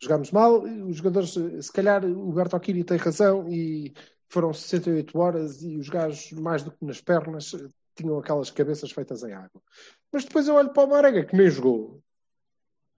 [0.00, 3.92] jogámos mal, os jogadores, se calhar o Bertolini tem razão e
[4.28, 7.52] foram 68 horas e os gajos, mais do que nas pernas,
[7.96, 9.60] tinham aquelas cabeças feitas em água.
[10.12, 12.00] Mas depois eu olho para o Marega, que nem jogou.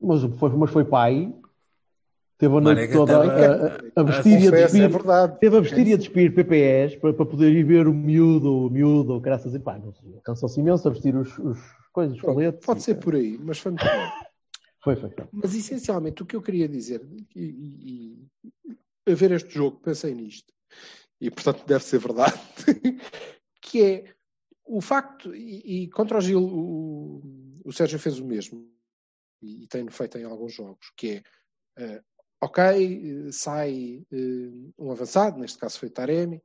[0.00, 1.32] Mas foi, mas foi pai.
[2.38, 4.88] Teve a noite Marega toda a, a- a vestir e a Confesso, é despir.
[4.90, 5.38] verdade.
[5.38, 8.70] Teve a vestir e a despir PPS para, para poder ir ver o miúdo, o
[8.70, 11.58] miúdo, graças a sei, cansou-se imenso a vestir os, os
[11.92, 12.66] coisas, os coletes.
[12.66, 14.31] Pode ser por aí, mas foi muito bom.
[14.82, 15.10] Foi, foi.
[15.32, 17.00] Mas essencialmente o que eu queria dizer,
[17.34, 18.28] e,
[18.64, 20.52] e- a ver este jogo, pensei nisto,
[21.20, 22.38] e portanto deve ser verdade,
[23.60, 24.14] que é
[24.64, 27.22] o facto, e, e contra o Gil o,
[27.64, 28.68] o Sérgio fez o mesmo,
[29.40, 31.22] e, e tem feito em alguns jogos, que é
[31.78, 32.02] eh,
[32.40, 36.42] ok, eh, sai eh, um avançado, neste caso foi Taremi,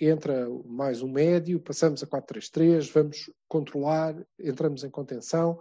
[0.00, 5.60] entra mais um médio, passamos a 4-3-3, vamos controlar, entramos em contenção,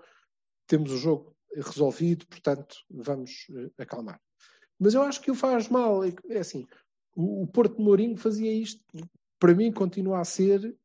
[0.67, 4.19] temos o jogo resolvido, portanto, vamos eh, acalmar.
[4.79, 6.03] Mas eu acho que o faz mal.
[6.03, 6.65] É é assim,
[7.15, 8.83] o, o Porto de Mourinho fazia isto,
[9.39, 10.75] para mim, continua a ser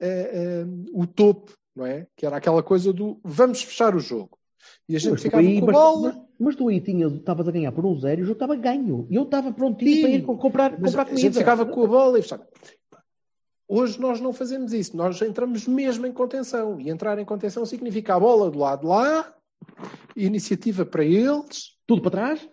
[0.00, 2.06] eh, o topo, não é?
[2.16, 4.38] Que era aquela coisa do vamos fechar o jogo.
[4.88, 6.12] E a gente Mas ficava aí, com a bola.
[6.12, 9.06] mas, mas tu aí estavas a ganhar por um zero e o jogo estava ganho.
[9.10, 11.20] E eu estava prontinho Sim, para ir co- comprar, comprar a comida.
[11.20, 12.46] gente ficava com a bola e fechava.
[13.66, 14.96] Hoje nós não fazemos isso.
[14.96, 16.80] Nós entramos mesmo em contenção.
[16.80, 19.34] E entrar em contenção significa a bola do lado de lá,
[20.16, 21.76] iniciativa para eles.
[21.86, 22.48] Tudo para trás?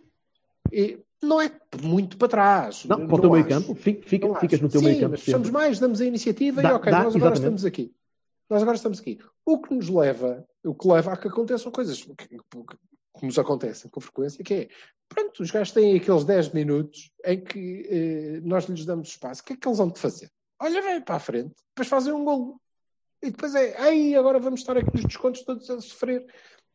[0.71, 2.85] E não é muito para trás.
[2.85, 3.75] Não, para o teu meio campo.
[3.75, 5.17] Fica, fica- ficas no teu Sim, meio campo.
[5.17, 5.51] sempre.
[5.51, 7.37] mais, damos a iniciativa Dá- e ok, dá, nós agora exatamente.
[7.37, 7.93] estamos aqui.
[8.49, 9.19] Nós agora estamos aqui.
[9.45, 12.37] O que nos leva, o que leva a que aconteçam coisas que, que-
[13.17, 14.67] que nos acontecem com frequência, que é,
[15.07, 19.41] pronto, os gajos têm aqueles 10 minutos em que eh, nós lhes damos espaço.
[19.41, 20.29] O que é que eles vão de fazer?
[20.61, 22.59] Olha, vem para a frente, depois fazem um golo.
[23.23, 26.25] E depois é, aí agora vamos estar aqui nos descontos todos a sofrer.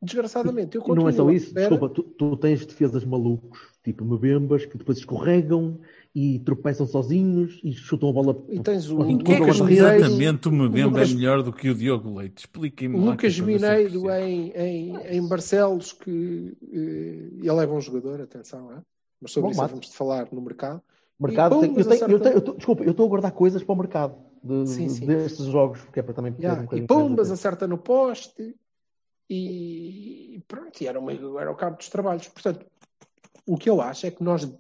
[0.03, 0.77] Desgraçadamente.
[0.77, 4.05] Eu E não é só continuo isso, espera- desculpa, tu, tu tens defesas malucos, tipo
[4.05, 5.79] Mebembas, que depois escorregam
[6.15, 8.43] e tropeçam sozinhos e chutam a bola.
[8.49, 11.69] E tens o que é Lucas Mineiro- exatamente o Mbemba é Lucas- melhor do que
[11.69, 12.39] o Diogo Leite?
[12.39, 12.99] Expliquem-me.
[12.99, 18.79] Lucas é Mineiro em, em, em Barcelos, que eh, ele é bom jogador, atenção, é?
[19.21, 19.71] mas sobre Bom isso mate.
[19.73, 20.81] vamos falar no mercado.
[21.21, 23.75] Mercado, E eu tenho, eu tenho- eu tô- desculpa, eu estou a guardar coisas para
[23.75, 25.05] o mercado de, Sim, sim.
[25.05, 28.57] destes jogos, que é para também Yeah, um e Pombas acerta no poste
[29.31, 32.27] e pronto, e era, uma, era o cabo dos trabalhos.
[32.29, 32.67] Portanto,
[33.47, 34.51] o que eu acho é que nós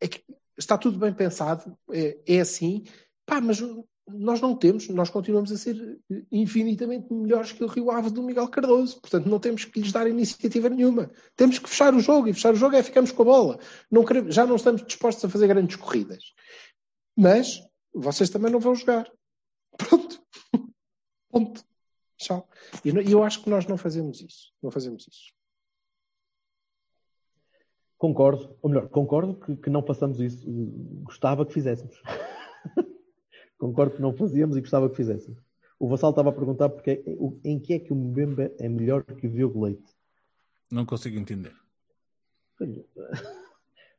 [0.00, 0.22] é que
[0.58, 2.84] está tudo bem pensado, é, é assim,
[3.24, 3.60] pá, mas
[4.08, 5.98] nós não temos, nós continuamos a ser
[6.30, 9.00] infinitamente melhores que o Rio Ave do Miguel Cardoso.
[9.00, 11.10] Portanto, não temos que lhes dar iniciativa nenhuma.
[11.34, 13.58] Temos que fechar o jogo e fechar o jogo é ficamos com a bola.
[13.90, 16.22] Não queremos, já não estamos dispostos a fazer grandes corridas.
[17.16, 17.60] Mas
[17.92, 19.10] vocês também não vão jogar.
[19.76, 20.22] Pronto.
[21.30, 21.64] Ponto.
[22.16, 22.48] Tchau.
[22.84, 24.52] E eu acho que nós não fazemos isso.
[24.62, 25.32] Não fazemos isso.
[27.98, 30.44] Concordo, ou melhor, concordo que, que não façamos isso.
[31.02, 32.00] Gostava que fizéssemos.
[33.58, 35.38] concordo que não fazíamos e gostava que fizéssemos.
[35.78, 39.02] O Vassal estava a perguntar porque, o- em que é que o Mbemba é melhor
[39.04, 39.94] que o Diogo Leite.
[40.70, 41.54] Não consigo entender.
[42.60, 42.84] Olha,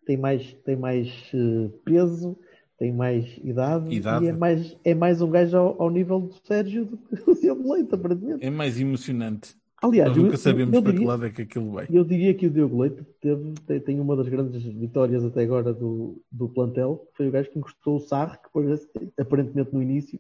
[0.05, 2.39] Tem mais, tem mais eh, peso,
[2.77, 4.25] tem mais idade, Idade.
[4.25, 7.33] e é mais, é mais um gajo ao, ao nível do Sérgio do que o
[7.35, 8.45] Diogo Leite, aparentemente.
[8.45, 9.55] É mais emocionante.
[9.81, 11.87] Aliás, Nós eu- nunca sabemos eu para que lado é que aquilo vai.
[11.91, 15.71] Eu diria que o Diogo Leite teve, tem, tem uma das grandes vitórias até agora
[15.73, 18.87] do, do plantel, que foi o gajo que encostou o Sarre, que depois,
[19.19, 20.19] aparentemente no início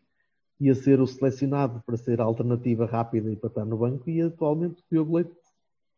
[0.59, 4.21] ia ser o selecionado para ser a alternativa rápida e para estar no banco, e
[4.21, 5.31] atualmente o Diogo Leite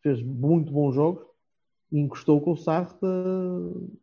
[0.03, 1.23] fez muito bons jogos
[1.91, 2.87] encostou com o Sarre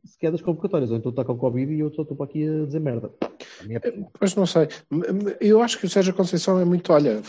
[0.04, 0.90] sequer das convocatórias.
[0.90, 3.12] Ou então está com Covid e eu só estou para aqui a dizer merda.
[3.60, 3.80] Opinião.
[4.20, 4.68] Mas não sei.
[5.40, 7.20] Eu acho que o Sérgio Conceição é muito, olha,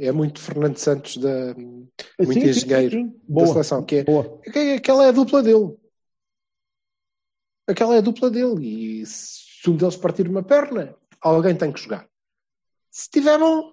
[0.00, 3.08] é muito Fernando Santos da, muito Sim, engenheiro sim, sim.
[3.08, 4.38] da Boa, seleção, que é, boa.
[4.42, 5.74] que é- aquela é a dupla dele.
[7.68, 9.00] Aquela é a dupla dele.
[9.02, 12.06] E se um deles partir uma perna, alguém tem que jogar.
[12.90, 13.72] Se tiver bom,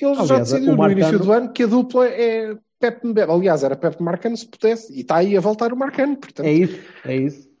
[0.00, 3.06] ele já Aliás, decidiu o no início Marcano- do ano que a dupla é Pepe
[3.06, 3.32] Mbemba.
[3.32, 4.92] Aliás, era Pepe Marcano se pudesse.
[4.92, 6.16] E está aí a voltar o Marcano.
[6.16, 7.52] Portanto, É isso, é isso.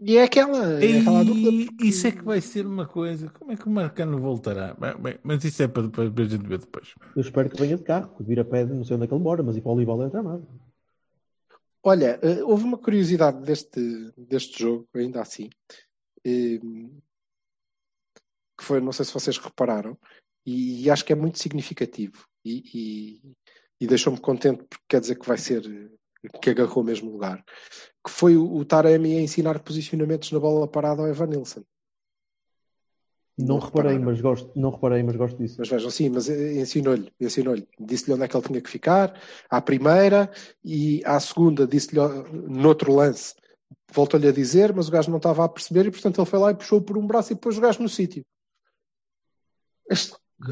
[0.00, 1.22] E é aquela, é aquela.
[1.24, 3.28] E isso é que vai ser uma coisa.
[3.30, 4.74] Como é que o Marcano voltará?
[4.74, 6.94] Bem, bem, mas isso é para depois, para a gente ver depois.
[7.16, 9.22] Eu espero que venha de carro, que vira pé, não sei onde é que ele
[9.22, 10.46] mora, mas ir para o Olival é tramado.
[11.82, 13.80] Olha, eh, houve uma curiosidade deste,
[14.16, 15.48] deste jogo, ainda assim,
[16.24, 16.58] eh,
[18.56, 19.96] que foi, não sei se vocês repararam,
[20.44, 23.32] e, e acho que é muito significativo e, e-
[23.80, 25.62] e deixou-me contente porque quer dizer que vai ser
[26.42, 27.44] que agarrou o mesmo lugar,
[28.04, 31.62] que foi o, o Taremi a ensinar posicionamentos na bola parada ao Evan Nilsson.
[33.38, 34.04] Não, Não reparei, repararam.
[34.12, 35.56] mas gosto, não reparei, mas gosto disso.
[35.60, 37.68] Mas vejam, sim, mas ensinou-lhe, ensinou-lhe.
[37.78, 39.14] Disse-lhe onde é que ele tinha que ficar,
[39.48, 40.28] à primeira,
[40.64, 42.00] e à segunda disse-lhe
[42.48, 43.36] noutro lance,
[43.92, 46.50] voltou-lhe a dizer, mas o gajo não estava a perceber e portanto ele foi lá
[46.50, 48.24] e puxou por um braço e pôs o gajo no sítio.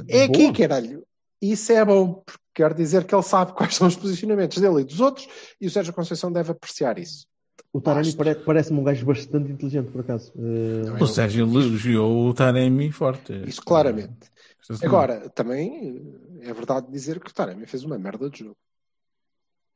[0.09, 0.55] É aqui, Boa.
[0.55, 1.05] caralho.
[1.43, 4.85] Isso é bom, porque quer dizer que ele sabe quais são os posicionamentos dele e
[4.85, 5.29] dos outros,
[5.61, 7.27] e o Sérgio Conceição deve apreciar isso.
[7.71, 8.15] O Taremi
[8.45, 10.33] parece-me um gajo bastante inteligente, por acaso.
[10.35, 11.03] É?
[11.03, 13.35] O Sérgio elogiou o Taremi forte.
[13.47, 14.31] Isso claramente.
[14.83, 16.03] Agora, também
[16.41, 18.57] eh, é verdade dizer que o Taremi fez uma merda de jogo.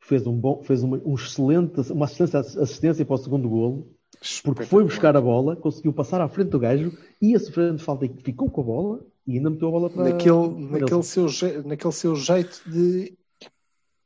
[0.01, 3.95] fez um bom, fez uma, um excelente, uma excelente assistência para o segundo golo,
[4.43, 8.07] porque foi buscar a bola, conseguiu passar à frente do gajo, ia sofrendo de falta
[8.07, 11.03] e ficou com a bola e ainda meteu a bola para naquele, naquele, ele.
[11.03, 13.17] seu, je- naquele seu jeito de.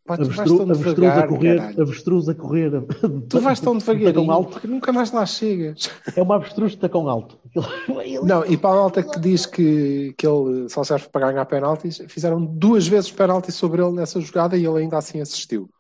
[0.06, 1.82] Pá, tu vais tão avestruz devagar, a correr, caralho.
[1.82, 2.70] avestruz a correr.
[3.30, 4.60] Tu vais tão devagarinho alto.
[4.60, 5.88] que nunca mais lá chegas.
[6.14, 7.38] É uma avestruz de tacão alto.
[8.22, 12.02] Não, e para a malta que diz que, que ele só serve para ganhar penaltis,
[12.06, 15.70] fizeram duas vezes penaltis sobre ele nessa jogada e ele ainda assim assistiu.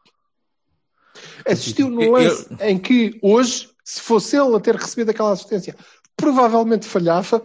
[1.46, 5.76] Assistiu no Eu- lance em que hoje, se fosse ele a ter recebido aquela assistência,
[6.16, 7.42] provavelmente falhava.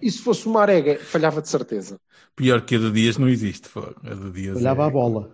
[0.00, 2.00] e se fosse o Marega, falhava de certeza.
[2.36, 3.68] Pior que a do Dias não existe.
[3.76, 5.30] A do Dias Olhava é- a bola.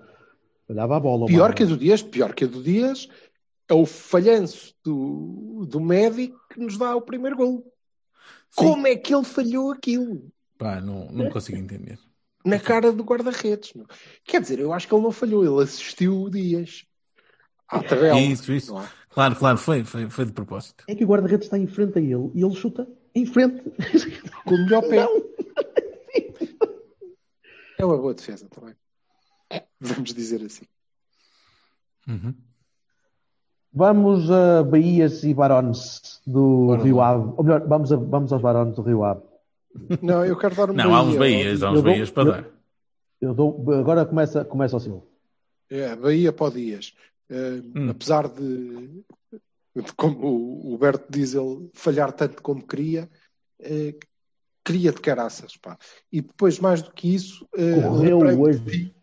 [0.68, 1.26] Olhava a bola.
[1.26, 1.54] Pior mano.
[1.54, 3.08] que a do Dias, pior que a do Dias,
[3.68, 7.72] é o falhanço do, do médico que nos dá o primeiro gol.
[8.54, 10.28] Como é que ele falhou aquilo?
[10.58, 11.98] Pá, não, não consigo entender.
[12.44, 13.72] na cara do guarda-redes.
[14.24, 16.84] Quer dizer, eu acho que ele não falhou, ele assistiu o Dias
[17.68, 18.18] à tabela.
[18.18, 18.74] Isso, isso.
[19.16, 20.84] Claro, claro, foi, foi, foi de propósito.
[20.86, 23.62] É que o guarda-redes está em frente a ele e ele chuta em frente.
[24.44, 24.96] Com o melhor pé.
[25.04, 25.22] Não.
[27.78, 28.74] É uma boa defesa também.
[29.80, 30.66] Vamos dizer assim.
[32.06, 32.34] Uhum.
[33.72, 37.08] Vamos a Bahias e Barões do Bora Rio lá.
[37.10, 37.32] Ave.
[37.38, 39.22] Ou melhor, vamos, a- vamos aos Barões do Rio Ave.
[40.02, 42.44] Não, eu quero dar uma Não, há uns Bahias, há uns Bahias para eu- dar.
[43.20, 45.06] Eu dou, agora começa, começa o seu.
[45.70, 46.94] É, Bahia para o Dias.
[47.28, 47.90] Eh, Hum.
[47.90, 49.02] Apesar de,
[49.74, 53.08] de, como o o Berto diz, ele falhar tanto como queria,
[53.60, 53.94] eh,
[54.64, 55.56] queria de caraças.
[55.56, 55.76] Pá.
[56.12, 58.94] E depois, mais do que isso, eh, Correu lembrei-me hoje.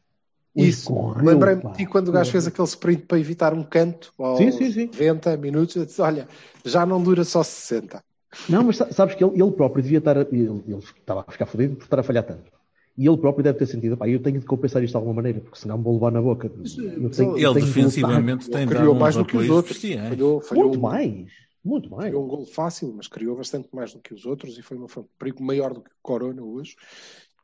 [0.55, 4.37] Isso, lembrei-me de ti quando o gajo fez aquele sprint para evitar um canto aos
[4.37, 4.85] Sim, sim, sim.
[4.85, 5.75] 90 minutos.
[5.75, 6.27] Eu disse: Olha,
[6.63, 8.03] já não dura só 60.
[8.47, 10.15] Não, mas sa- sabes que ele, ele próprio devia estar.
[10.17, 12.51] a- Ele, ele estava a ficar fodido por estar a falhar tanto.
[12.95, 15.39] E ele próprio deve ter sentido, pá, eu tenho de compensar isto de alguma maneira,
[15.41, 16.45] porque senão me vou levar na boca.
[16.47, 19.73] Eu tenho- eu Ele tenho defensivamente tem dado criou mais do que os outros.
[19.79, 20.09] bestiais.
[20.09, 21.31] Falhou, falhou, Muito um- mais.
[21.65, 22.05] Muito mais.
[22.09, 24.87] Criou um gol fácil, mas criou bastante mais do que os outros e foi uma
[24.87, 26.75] fonte de perigo maior do que o Corona hoje.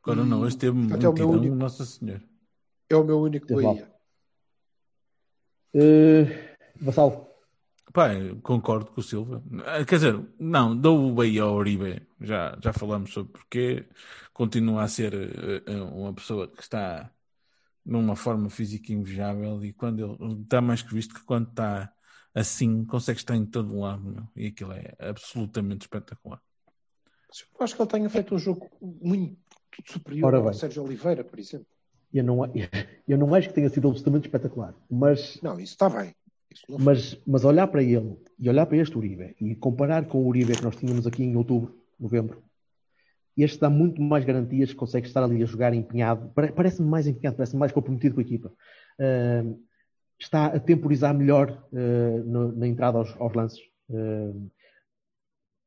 [0.02, 2.22] Corona hoje teve um é o meu tirão, único- Nossa Senhora.
[2.88, 3.90] É o meu único Bahia.
[5.74, 6.26] Eh,
[6.80, 7.29] Vassal,
[7.92, 8.10] Pá,
[8.42, 9.42] concordo com o Silva.
[9.66, 12.06] Ah, Quer dizer, não, dou o Bahia ao Uribe.
[12.20, 13.88] Já, já falamos sobre porquê.
[14.32, 17.10] Continua a ser eh, eh, uma pessoa que está
[17.84, 21.92] numa forma física invejável e quando ele está mais que visto que quando está
[22.34, 24.28] assim consegue estar em todo lado meu.
[24.36, 26.40] e aquilo é absolutamente espetacular.
[27.58, 29.38] Eu acho que ele tenha feito um jogo muito
[29.86, 30.52] superior ao.
[30.52, 31.66] Sérgio Oliveira, por exemplo.
[32.12, 32.38] eu não,
[33.08, 36.14] eu não acho que tenha sido absolutamente espetacular, mas, Não, isso está bem.
[36.68, 40.56] Mas, mas olhar para ele e olhar para este Uribe e comparar com o Uribe
[40.56, 42.42] que nós tínhamos aqui em outubro, novembro,
[43.36, 46.28] este dá muito mais garantias que consegue estar ali a jogar empenhado.
[46.34, 48.52] Pare- Parece-me mais empenhado, parece-me mais comprometido com a equipa.
[48.98, 49.44] Ah,
[50.18, 53.60] está a temporizar melhor ah, no- na entrada aos, aos lances.
[53.92, 54.32] Ah,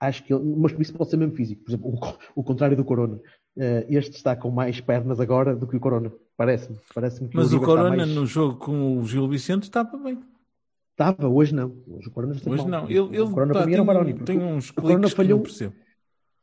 [0.07, 1.63] acho que ele, mas isso pode ser mesmo físico.
[1.63, 1.89] Por exemplo,
[2.35, 3.19] o, o contrário do Corona.
[3.57, 6.11] Ah, este está com mais pernas agora do que o Corona.
[6.35, 6.77] Parece-me.
[6.93, 10.19] Parece-me que Mas o está Corona mais- no jogo com o Gil Vicente estava bem.
[10.93, 11.75] Estava, hoje não.
[11.87, 12.81] Hoje o Corona está Hoje mal.
[12.83, 12.89] não.
[12.89, 14.13] Ele, ele o Corona pá, para mim era um tem, Baroni.
[14.25, 15.73] tem uns o Corona que falhou, não percebo.
[15.73, 15.81] ele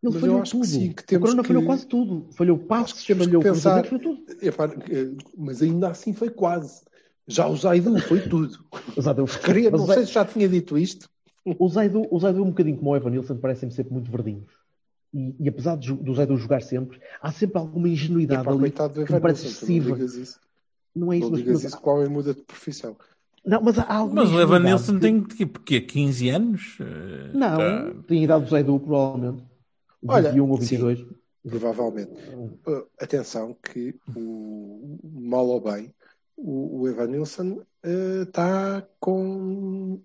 [0.02, 0.66] Mas eu falhou acho que tudo.
[0.66, 2.26] sim, que o Corona que- falhou quase tudo.
[2.32, 4.24] Falhou passos, falhou pensar- falhou tudo.
[4.42, 6.82] Eh, mas ainda assim foi quase.
[7.28, 8.58] Já o Zaidu foi tudo.
[8.96, 9.26] Exato, eu-
[9.66, 11.08] Queria, não o Zé- sei se já tinha dito isto.
[11.44, 14.50] O Zaidu, o Zaidu um bocadinho como o Evan Nilsson parecem sempre muito verdinhos.
[15.14, 19.12] E, e apesar de, do Zaidu jogar sempre, há sempre alguma ingenuidade Epá, ali que
[19.12, 19.92] me parece não excessiva.
[19.94, 20.40] digas isso.
[20.94, 22.96] Não é isso, Não mas, digas mas- isso que o homem muda de profissão.
[23.44, 25.80] Não, mas há alguma Mas o Evan ingenuidade Nilsson que- tem tipo, quê?
[25.80, 26.76] 15 anos?
[26.80, 29.44] Eh, Não, tá- tem a idade do Zaidu, provavelmente.
[30.06, 30.76] Olha, 21 ou sim.
[30.76, 31.06] 22.
[31.48, 32.10] Provavelmente.
[32.66, 35.90] Uh, atenção que o mal ou bem,
[36.36, 37.62] o, o Evan Nilsson
[38.22, 40.00] está com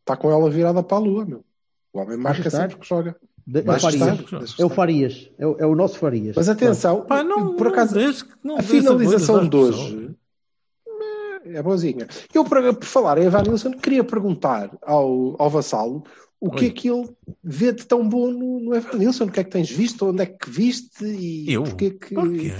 [0.00, 1.44] está com ela virada para a lua, meu.
[1.92, 3.14] O homem marca sempre que joga.
[3.46, 4.54] De- É Farias.
[4.58, 4.68] É o.
[4.68, 5.30] Farias.
[5.38, 6.34] É o, é o nosso Farias.
[6.36, 10.01] Mas atenção, Pá, não, por acaso, não não a finalização de hoje eh,
[11.54, 12.06] é boazinha.
[12.32, 16.04] Eu, por, por falar em Evan Nilsson, queria perguntar ao, ao Vassalo
[16.40, 16.66] o que Oi.
[16.66, 17.08] é que ele
[17.42, 20.22] vê de tão bom no, no Evan Nilsson, o que é que tens visto, onde
[20.22, 21.64] é que viste e Eu?
[21.64, 22.14] porque é que.
[22.14, 22.52] Porquê?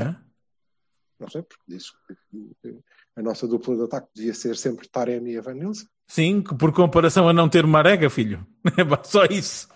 [1.18, 2.76] Não sei, porque dizes que
[3.16, 5.86] a nossa dupla de ataque devia ser sempre Taremi e Evan Nilsson.
[6.06, 8.46] Sim, que por comparação a não ter Marega, filho.
[8.76, 9.68] É só isso.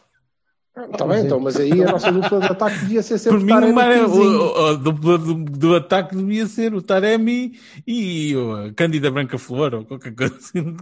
[0.76, 3.52] Está bem, então, mas aí a nossa dupla de ataque devia ser sempre Por mim,
[3.74, 8.52] Taremi o, o, o- a dupla do, do ataque devia ser o Taremi e o
[8.54, 10.76] a Cândida Branca Flor ou qualquer coisa assim.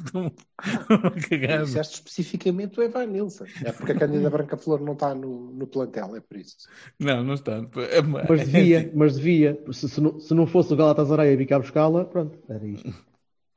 [1.62, 3.44] Disseste especificamente o Evan Nilsson.
[3.64, 6.56] É porque a Cândida Branca Flor não está no, no plantel, é por isso.
[6.98, 7.52] Não, não está.
[7.90, 9.62] É, Mas devia, mas devia.
[9.72, 12.88] Se, se não, se não fosse o Galatasaray a cá buscá-la, pronto, era isto.
[12.88, 12.94] A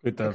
[0.01, 0.33] Coitado.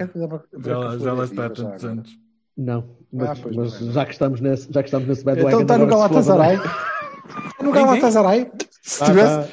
[0.58, 2.21] Já, já lá é está há tantos anos.
[2.56, 3.92] Não, mas, Ah, mas não é.
[3.92, 5.48] já, que estamos nesse, já que estamos nesse bandwagon...
[5.48, 6.56] Então está no se foda, Galatasaray.
[6.56, 6.66] não é?
[7.48, 8.50] Está no Galatasaray.
[8.82, 9.48] Se Tá, tivesse, tá.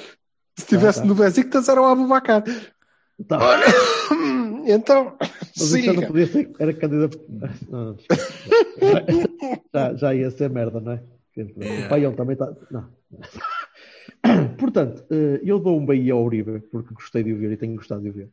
[0.57, 1.05] se tivesse tá.
[1.05, 2.43] no Besiktas era o Abubacar.
[3.27, 3.39] Tá.
[4.71, 5.15] Então,
[5.55, 7.19] já não podia ser, era candidato.
[7.69, 7.97] Não,
[9.73, 11.01] já, já ia ser merda, não é?
[11.37, 12.53] O Paião também está.
[12.69, 12.87] Não.
[14.59, 17.75] Portanto, eh, eu dou um Bahia ao Uribe, porque gostei de o ver e tenho
[17.75, 18.29] gostado de o ver.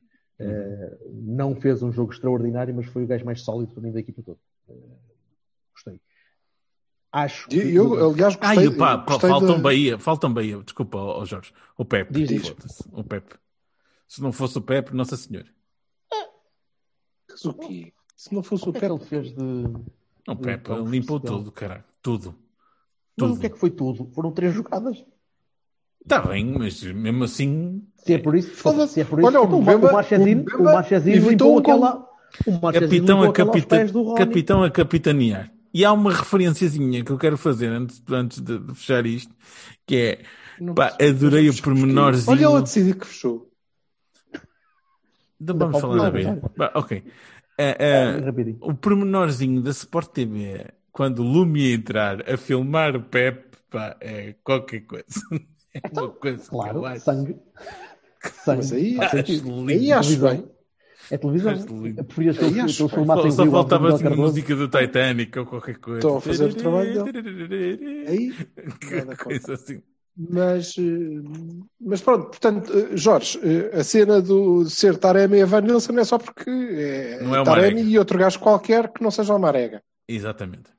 [1.12, 4.22] Não fez um jogo extraordinário, mas foi o gajo mais sólido para mim da equipa
[4.22, 4.38] toda.
[4.68, 4.74] Eh,
[5.72, 6.00] Gostei.
[7.12, 7.56] Acho que.
[7.56, 10.58] Eu, eu, aliás, gostei, Ai, pá, pá, gostei faltam da- Bahia, faltam Bahia.
[10.62, 11.52] Desculpa, ó Jorge.
[11.76, 12.12] O Pepe.
[12.12, 12.82] Diz, diz.
[12.92, 13.34] O Pepe.
[14.06, 15.48] Se não fosse o Pepe, Nossa Senhora.
[17.28, 17.92] Mas o quê?
[18.16, 19.42] Se não fosse o O que é Pepe, ele fez de.
[20.28, 21.84] O de Pepe limpou de tudo, caralho.
[22.02, 22.34] Tudo.
[23.18, 23.34] Mas Tudo.
[23.36, 24.10] o que é que foi tudo?
[24.14, 25.04] Foram três jogadas.
[26.06, 27.82] Está bem, mas mesmo assim.
[27.96, 28.94] Se é por isso, Foda-se.
[28.94, 31.30] se é por isso, Olha, o então, Mbemba- o Marchesino, o o Mbemba Marchesino evitou
[31.30, 31.72] limpou um gol.
[31.84, 32.06] aquela.
[32.46, 33.76] O Capitão a, capita...
[34.16, 35.50] capitão a capitanear.
[35.74, 39.34] E há uma referenciazinha que eu quero fazer antes, antes de, de fechar isto,
[39.86, 40.22] que é,
[40.60, 42.30] Não pá, adorei o pormenorzinho.
[42.36, 43.50] Olha ela decidir que fechou.
[45.40, 46.24] Então vamos falar da B.
[46.74, 47.02] ok.
[47.58, 48.58] Ah, Rapidinho.
[48.60, 54.34] o pormenorzinho da Sport TV, quando o Lumi entrar a filmar o Pep, pá, é
[54.44, 55.04] qualquer coisa.
[55.82, 57.04] É uma coisa que Claro, eu acho.
[57.04, 57.36] sangue.
[58.44, 58.56] Sangue.
[58.58, 59.48] Mas aí, Faz acho sentido.
[59.48, 59.70] lindo.
[59.70, 60.48] aí acho bem.
[61.10, 61.52] É televisão.
[61.52, 62.00] Acho lindo.
[62.00, 65.78] Eu preferia que Aí eles filmassem Só faltava assim uma música do Titanic ou qualquer
[65.78, 65.98] coisa.
[66.00, 67.04] Estão a fazer o trabalho
[68.08, 68.32] Aí,
[68.80, 69.82] Que nada coisa assim.
[70.16, 70.82] mas, eh,
[71.80, 76.04] mas pronto, portanto, eh, Jorge, eh, a cena do ser Taremi e Evan Nilsson é
[76.04, 79.82] só porque é Não é Taremi e outro gajo qualquer que não seja o Marega.
[80.08, 80.70] Exatamente.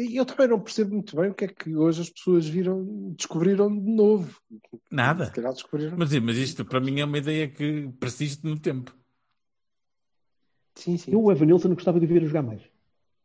[0.00, 3.12] E eu também não percebo muito bem o que é que hoje as pessoas viram,
[3.16, 4.40] descobriram de novo.
[4.48, 5.30] Se Nada.
[5.30, 5.96] calhar descobriram.
[5.98, 8.94] Mas, mas isto para mim é uma ideia que persiste no tempo.
[10.76, 11.10] Sim, sim.
[11.12, 12.62] Eu, o Evanilson, gostava de ver jogar mais.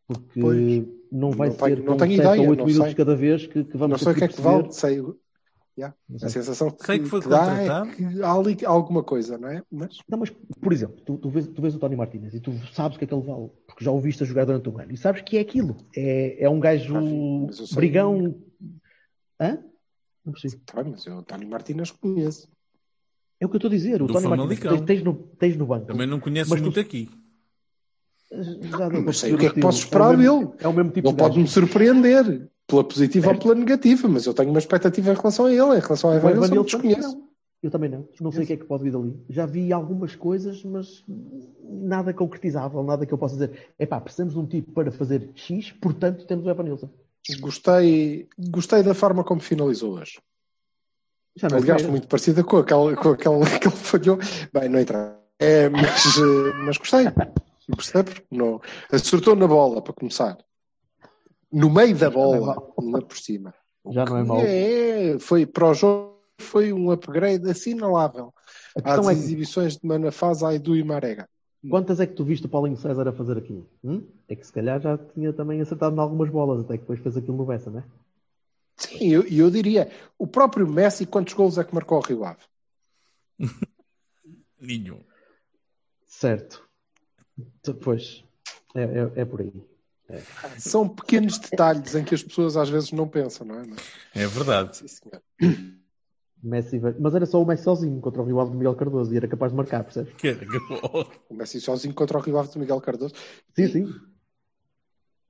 [0.07, 0.83] Porque Pois.
[1.11, 2.95] não vai Não ser tenho- não com tenho 7 ideia, ou 8 não minutos sei.
[2.95, 5.01] cada vez que, que vamos não sei o que é que vale, sei.
[5.75, 5.95] Yeah.
[6.07, 9.39] Não A sensação que, Sei que foi que dá é que há ali alguma coisa,
[9.39, 9.63] não é?
[9.71, 12.53] Mas Não, mas, por exemplo, tu, tu, vês, tu vês o Tony Martinez e tu
[12.71, 14.77] sabes o que é que ele vale, porque já o viste a jogar durante um
[14.79, 15.75] ano e sabes que é aquilo.
[15.95, 18.35] É, é um gajo sei- brigão.
[19.41, 19.63] Hã?
[20.23, 20.61] Não percebi.
[20.63, 22.47] tá bem, mas eu o Tony Martínez conheço.
[23.39, 24.01] É o que eu estou a dizer.
[24.01, 25.87] O Do Tony Martinez tens, tens, no, tens no banco.
[25.87, 27.09] Também não conheces Mas tu- muito aqui.
[28.31, 30.49] Já para Mas sei o que é que posso esperar é dele.
[30.59, 34.49] É o mesmo tipo Ele pode-me surpreender, pela positiva ou pela negativa, mas eu tenho
[34.49, 37.23] uma expectativa em relação a ele, em relação a Evan Nilsson, desconheço.
[37.61, 38.07] Eu também não.
[38.19, 39.17] Não sei o que é que pode vir dali.
[39.29, 41.03] Já vi algumas coisas, mas
[41.63, 43.69] nada concretizável, nada que eu possa dizer.
[43.79, 46.89] Epá, precisamos de um tipo para fazer X, portanto temos o Evan Nilsson.
[47.39, 50.19] Gostei, gostei da forma como finalizou hoje.
[51.37, 54.19] Já não Aliás, muito parecida com aquela, com aquela que ele falhou.
[54.53, 55.17] Bem, não entra.
[55.39, 57.05] É, mas, eh, mas gostei.
[57.69, 58.61] Gostei porque não.
[58.91, 60.37] Acertou na bola, para começar.
[61.53, 63.53] No meio da bola, ainda por cima.
[63.85, 64.39] O Já não é que mau.
[64.39, 68.33] É, foi para o jogo, foi um upgrade assinalável
[68.77, 71.27] A às questão é que, exibições de Manafasa e do Imarega.
[71.69, 73.69] quantas é que tu viste o Paulinho César a fazer aquilo?
[73.83, 74.01] Hum?
[74.29, 77.17] É que se calhar já tinha também acertado em algumas bolas, até que depois fez
[77.17, 77.83] aquilo no Bessa, não é?
[78.77, 82.39] Sim, eu, eu diria, o próprio Messi, quantos gols é que marcou ao Rio Ave?
[84.61, 85.03] Nenhum.
[86.05, 86.65] Certo.
[87.83, 88.23] Pois,
[88.75, 89.72] é, é, é por aí.
[90.57, 93.63] São pequenos detalhes em que as pessoas às vezes não pensam, não é?
[93.67, 93.79] Mas,
[94.15, 94.77] É verdade.
[94.77, 95.21] sim, senhor.
[96.41, 99.17] Messi, mas era só o Messi sozinho contra o Rio Ave de Miguel Cardoso e
[99.17, 100.13] era capaz de marcar, percebes?
[100.15, 100.39] Que era
[101.29, 103.13] O Messi sozinho contra o Rio Ave de Miguel Cardoso.
[103.55, 103.85] Sim, sim.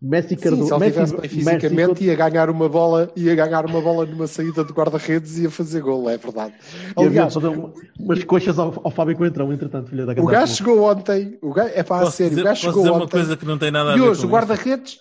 [0.05, 0.65] Messi Sim, Cardoso.
[0.67, 4.05] se ele Messi, estivesse bem fisicamente, Messi, ia ganhar uma bola, ia ganhar uma bola
[4.05, 6.53] numa saída de guarda-redes e ia fazer gol, é verdade.
[6.97, 11.39] Aliás, um- umas coxas ao, ao Fábio Coentrão, entretanto, filha da o gajo chegou ontem,
[11.41, 13.11] o gajo, é para a sério, dizer, o gajo chegou dizer uma ontem.
[13.11, 14.97] coisa que não tem nada a E ver hoje com o guarda-redes,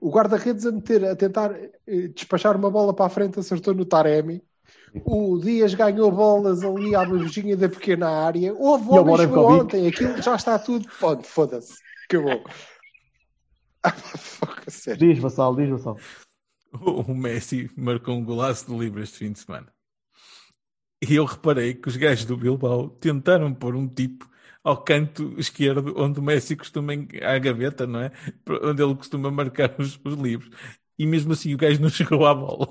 [0.00, 1.54] o guarda-redes a meter, a tentar
[1.86, 4.42] eh, despachar uma bola para a frente, acertou no Taremi.
[5.04, 8.54] O Dias ganhou bolas ali à beijinha da pequena área.
[8.54, 10.88] Houve E chegou ontem, aquilo já está tudo.
[10.98, 11.74] Pode, foda-se.
[12.08, 12.42] Acabou.
[14.68, 15.08] Sério.
[15.08, 15.96] Diz, Vassal, diz, Vassal.
[16.72, 19.66] O Messi marcou um golaço de livre este fim de semana.
[21.02, 24.30] E eu reparei que os gajos do Bilbao tentaram pôr um tipo
[24.62, 28.12] ao canto esquerdo, onde o Messi costuma, à gaveta, não é?
[28.62, 30.50] Onde ele costuma marcar os, os livros.
[30.98, 32.68] e mesmo assim o gajo não chegou à bola.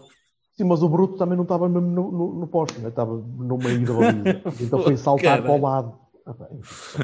[0.56, 2.90] Sim, mas o Bruto também não estava mesmo no, no, no poste, né?
[2.90, 4.42] estava no meio da baliza.
[4.62, 5.44] Então foi saltar Caralho.
[5.44, 6.00] para o lado.
[6.26, 6.50] Ah.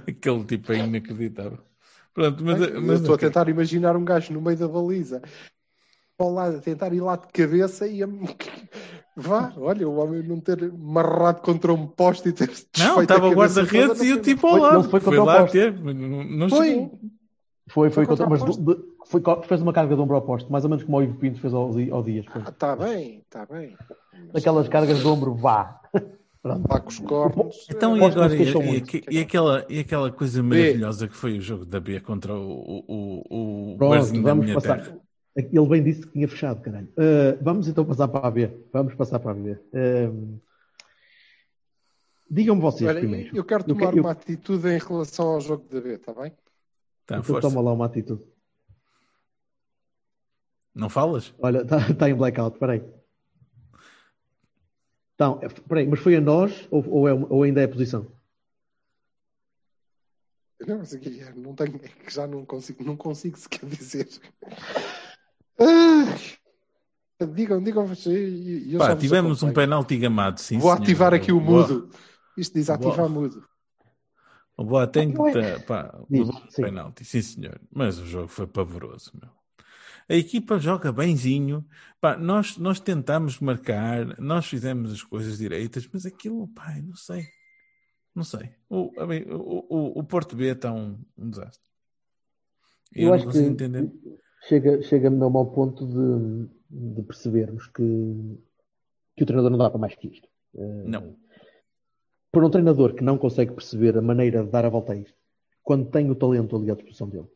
[0.08, 1.60] Aquele tipo é inacreditável.
[2.16, 5.22] Pronto, mas, Eu mas estou a tentar imaginar um gajo no meio da baliza.
[6.18, 8.08] Ao lado, a tentar ir lá de cabeça e a...
[9.18, 12.50] Vá, olha, o homem não ter marrado contra um poste e ter
[12.80, 14.74] Não, estava o guarda-redes e o tipo ao Foi- lado.
[14.74, 15.52] não foi Foi, contra o lá poste.
[15.58, 16.68] ter, não, Foi.
[16.68, 17.00] chegou.
[17.68, 20.52] Foi, foi, Foi contra, contra mas de- foi, fez uma carga de ombro ao poste,
[20.52, 22.26] mais ou menos como o Ivo Pinto fez ao, ao Dias.
[22.26, 22.42] foi.
[22.46, 23.76] Ah, Está bem, está bem.
[24.36, 25.80] Aquelas cargas de ombro, vá.
[26.46, 26.88] Pronto.
[26.88, 27.68] Os cornos.
[27.72, 31.40] Então, e Aposto que agora, e, e- e aquela, e aquela coisa maravilhosa que foi
[31.40, 34.78] o jogo da B contra o, o, o, Pronto, vamos minha passar.
[34.84, 35.00] terra?
[35.36, 36.88] Ele bem disse que tinha fechado, caralho.
[36.90, 38.52] Uh, vamos então passar para a B.
[38.72, 39.58] Vamos passar para a B.
[39.74, 40.40] Um,
[42.30, 43.36] Digam-me vocês Olha, primeiro.
[43.36, 46.30] eu quero tomar eu- uma atitude em relação ao jogo da B, está bem?
[47.08, 47.50] Tá, Então força.
[47.50, 48.22] toma lá uma atitude.
[50.76, 51.34] Não falas?
[51.40, 52.84] Olha, está em blackout, peraí.
[55.16, 58.06] Então, é- peraí, mas foi a nós ou, ou, é, ou ainda é a posição?
[60.68, 64.08] Não, mas aqui, não tenho, é que já não consigo, não consigo sequer dizer.
[65.60, 68.78] Ah, digam, digam vocês.
[68.78, 70.58] Pá, tivemos um penalti gamado, sim.
[70.60, 71.90] Vou ativar aqui o Boa- mudo.
[72.36, 73.10] Isto diz ativar Boa.
[73.10, 73.48] mudo.
[74.58, 75.60] O Boateng Não é?
[75.60, 76.62] pá, levou um sim.
[76.62, 77.60] penalti, sim senhor.
[77.72, 79.30] Mas o jogo foi pavoroso, meu.
[80.08, 81.66] A equipa joga benzinho.
[82.00, 87.26] Pá, nós, nós tentamos marcar, nós fizemos as coisas direitas, mas aquilo, eu não sei.
[88.14, 88.52] Não sei.
[88.70, 91.68] O, o, o, o Porto B está um, um desastre.
[92.94, 93.92] Eu, Eu não acho que entender.
[94.48, 96.50] chega, chega-me a mau ponto de,
[96.96, 97.84] de percebermos que,
[99.18, 100.28] que o treinador não dá para mais que isto.
[100.56, 101.18] Eh, Não.
[102.32, 105.18] Para um treinador que não consegue perceber a maneira de dar a volta a isto,
[105.64, 107.28] quando tem o talento ali à disposição dele,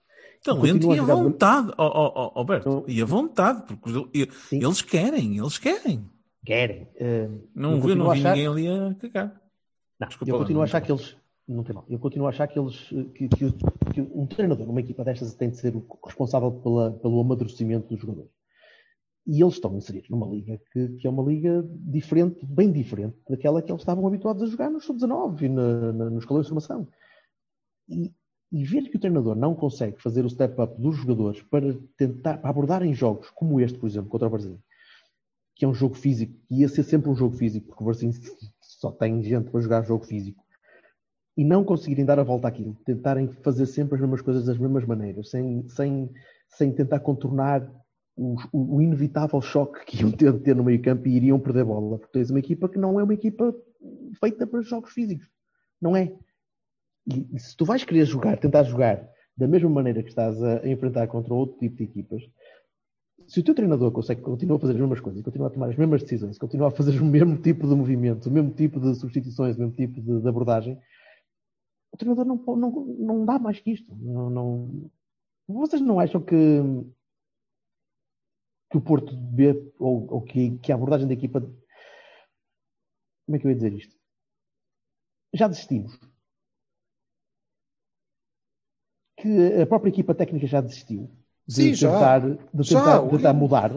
[0.44, 2.70] Talento e a vontade, ó ó, ó, Alberto.
[2.70, 2.84] Não.
[2.88, 4.64] E a vontade, porque Sim.
[4.64, 6.10] eles querem, eles querem.
[6.46, 6.88] querem.
[6.96, 9.42] eh, Não, eu vi, não vi achar- ninguém ali a cagar.
[10.00, 11.16] Não, Desculpa eu continuo a achar que eles.
[11.48, 11.84] Não tem mal.
[11.90, 12.78] Eu continuo a achar que eles.
[13.16, 13.54] Que, que, o-
[13.94, 18.00] que um treinador numa equipa destas tem de ser o responsável pela, pelo amadurecimento dos
[18.00, 18.32] jogadores.
[19.28, 23.62] E eles estão inseridos numa liga que, que é uma liga diferente, bem diferente daquela
[23.62, 26.88] que eles estavam habituados a jogar no sub-19 e na, na, nos escalões de formação.
[27.90, 28.12] E,
[28.52, 32.50] e ver que o treinador não consegue fazer o step-up dos jogadores para tentar para
[32.50, 34.60] abordarem jogos como este, por exemplo, contra o Brasil,
[35.56, 38.12] que é um jogo físico, e ia ser sempre um jogo físico, porque o Brasil
[38.62, 40.44] só tem gente para jogar jogo físico,
[41.38, 44.86] e não conseguirem dar a volta àquilo, tentarem fazer sempre as mesmas coisas das mesmas
[44.86, 46.10] maneiras, sem, sem,
[46.50, 47.70] sem tentar contornar
[48.16, 51.98] o, o- inevitável choque que iam ter ter no meio campo e iriam perder bola,
[51.98, 53.56] porque tens uma equipa que não é uma equipa
[54.20, 55.28] feita para jogos físicos.
[55.82, 56.14] Não é.
[57.12, 61.08] E, se tu vais querer jogar, tentar jogar da mesma maneira que estás a, enfrentar
[61.08, 62.22] contra outro tipo de equipas,
[63.28, 65.76] se o teu treinador consegue continuar a fazer as mesmas coisas, continua a tomar as
[65.78, 69.56] mesmas decisões, continua a fazer o mesmo tipo de movimentos, o mesmo tipo de substituições,
[69.56, 70.78] o mesmo tipo de, de abordagem,
[71.92, 72.72] o treinador não, não,
[73.10, 73.96] não dá mais que isto.
[73.96, 74.92] Não, não-
[75.48, 76.36] Vocês não acham que,
[78.70, 81.40] que o Porto B ou, ou que, que a abordagem da equipa.
[83.26, 83.96] Como é que eu ia dizer isto?
[85.34, 86.00] Já desistimos.
[89.22, 91.10] Que a própria equipa técnica já desistiu
[91.48, 91.92] de Sim, já.
[91.92, 93.72] tentar, de Já, tentar, o- tentar mudar.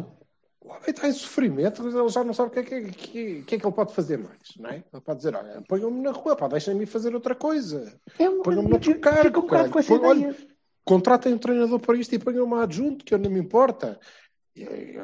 [0.61, 3.55] O homem está em sofrimento, ele já não sabe o que é que, que- que
[3.55, 4.76] é que ele pode fazer mais, não é?
[4.93, 7.99] Ele pode dizer, olha, ponham-me na rua, pá, deixem-me fazer outra coisa.
[8.18, 10.36] É um, Ponham-me noutro eu- cargo, um com essa Põe- olha, ideia.
[10.84, 13.99] Contratem um treinador para isto e ponham-me adjunto, que eu não me importa.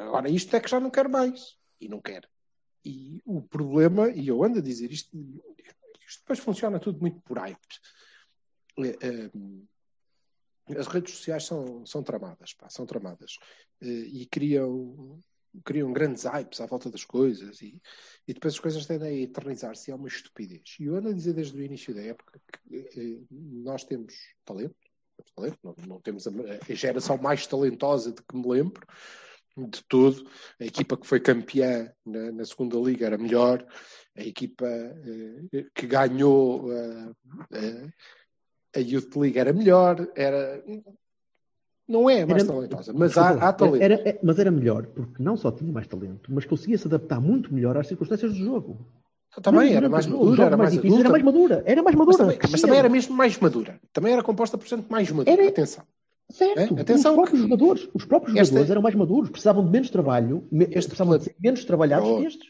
[0.01, 1.55] Agora, isto é que já não quero mais.
[1.81, 2.27] E não quero.
[2.85, 5.09] E o problema, e eu ando a dizer isto,
[6.07, 7.57] isto depois funciona tudo muito por hype.
[8.79, 9.31] É, é,
[10.77, 13.37] as redes sociais são, são tramadas, pá, são tramadas.
[13.81, 13.87] Eh,
[14.21, 15.21] E criam,
[15.63, 17.81] criam grandes hypes à volta das coisas e,
[18.27, 19.91] e depois as coisas tendem a eternizar-se.
[19.91, 20.75] É uma estupidez.
[20.79, 24.13] E eu ando a dizer desde o início da época que eh, nós temos
[24.45, 24.75] talento,
[25.17, 26.31] temos talento, não, não temos a,
[26.69, 28.85] a geração mais talentosa de que me lembro
[29.57, 30.29] de tudo.
[30.59, 33.65] A equipa que foi campeã na, na segunda liga era melhor.
[34.15, 36.71] A equipa eh, que ganhou
[38.79, 40.07] a Youth League era melhor.
[40.15, 40.63] Era...
[41.87, 43.81] Não é mais Era- talentosa, mas há, há talento.
[43.81, 47.19] Era- é- mas era melhor, porque não só tinha mais talento, mas conseguia se adaptar
[47.19, 48.77] muito melhor às circunstâncias do jogo.
[49.41, 50.99] Também Não, era não, mais madura, era mais difícil.
[50.99, 52.17] Era mais madura, era mais madura.
[52.17, 53.79] Mas também, mas também era mesmo mais madura.
[53.93, 55.31] Também era composta por gente mais madura.
[55.31, 55.83] Era- Atenção.
[56.31, 56.81] Certo, É?
[56.81, 60.47] Atenção os próprios jogadores, os próprios Esta- jogadores eram mais maduros, precisavam de menos trabalho,
[60.51, 62.17] Este precisavam de ser menos trabalhados Oh.
[62.19, 62.47] que estes.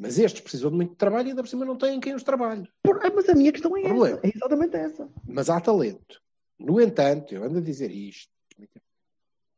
[0.00, 2.70] Mas estes precisam de muito trabalho e ainda por cima não têm quem os trabalhe.
[2.82, 5.08] Por- ah, mas a minha questão é essa, é exatamente essa.
[5.26, 6.22] Mas há talento.
[6.58, 8.30] No entanto, eu ando a dizer isto.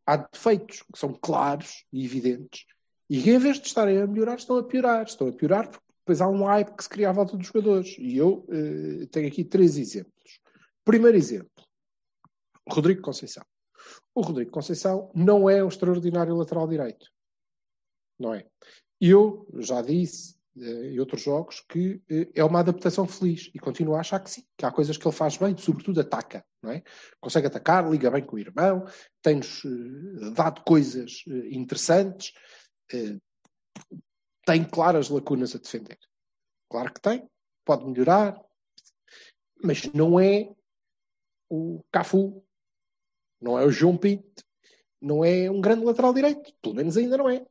[0.07, 2.65] há defeitos que são claros e evidentes
[3.09, 5.05] e que em vez de estarem a melhorar, estão a piorar.
[5.05, 7.97] Estão a piorar porque depois há um hype que se cria à volta dos jogadores.
[7.99, 10.41] E eu eh, tenho aqui três exemplos.
[10.85, 11.65] Primeiro exemplo,
[12.69, 13.45] Rodrigo Conceição.
[14.15, 17.07] O Rodrigo Conceição não é um extraordinário lateral direito.
[18.19, 18.47] Não é.
[19.01, 23.95] Eu já disse eh, em outros jogos que eh, é uma adaptação feliz e continuo
[23.95, 26.83] a achar que sim, que há coisas que ele faz bem, sobretudo ataca, não é?
[27.21, 28.85] Consegue atacar, liga bem com o irmão,
[29.23, 32.33] tem-nos eh, dado coisas interessantes,
[34.45, 35.99] tem claras lacunas a defender.
[36.69, 37.29] Claro que tem,
[37.65, 38.37] pode melhorar,
[39.63, 40.53] mas não é
[41.49, 42.45] o Cafu,
[43.41, 44.45] não é o João Pinto,
[45.01, 47.47] não é um grande lateral direito, pelo menos ainda não é.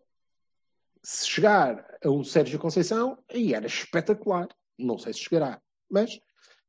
[1.03, 4.47] Se chegar a um Sérgio Conceição, aí era espetacular.
[4.77, 5.59] Não sei se chegará.
[5.89, 6.19] Mas,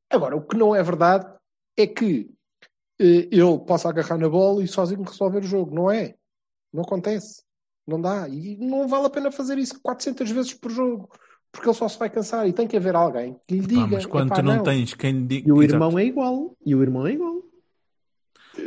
[0.08, 1.26] agora, o que não é verdade
[1.76, 2.30] é que
[2.98, 5.74] eh, ele possa agarrar na bola e sozinho resolver o jogo.
[5.74, 6.14] Não é.
[6.72, 7.42] Não acontece.
[7.86, 8.28] Não dá.
[8.28, 11.10] E não vale a pena fazer isso 400 vezes por jogo.
[11.52, 13.80] Porque ele só se vai cansar e tem que haver alguém que lhe diga.
[13.82, 15.48] Pá, mas quando "Epá, tu não, tens quem lhe diga.
[15.48, 15.74] E o Exato.
[15.74, 16.56] irmão é igual.
[16.64, 17.42] E o irmão é igual.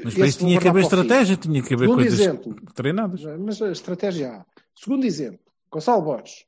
[0.03, 2.55] Mas para isso tinha que haver estratégia, tinha que haver Segundo coisas exemplo.
[2.73, 3.21] treinadas.
[3.39, 4.45] Mas a estratégia há.
[4.75, 5.39] Segundo exemplo,
[5.73, 6.45] Gonçalo Borges.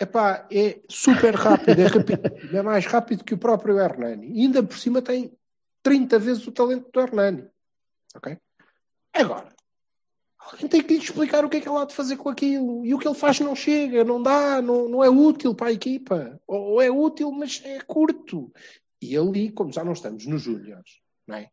[0.00, 4.28] Epá, é super rápido, é rápido, é mais rápido que o próprio Hernani.
[4.28, 5.36] E ainda por cima tem
[5.82, 7.48] 30 vezes o talento do Hernani.
[8.14, 8.38] Ok?
[9.12, 9.52] Agora,
[10.38, 12.86] alguém tem que lhe explicar o que é que ele há de fazer com aquilo.
[12.86, 15.72] E o que ele faz não chega, não dá, não, não é útil para a
[15.72, 16.40] equipa.
[16.46, 18.52] Ou, ou é útil, mas é curto.
[19.00, 21.50] E ali, como já não estamos nos Júniors, não é?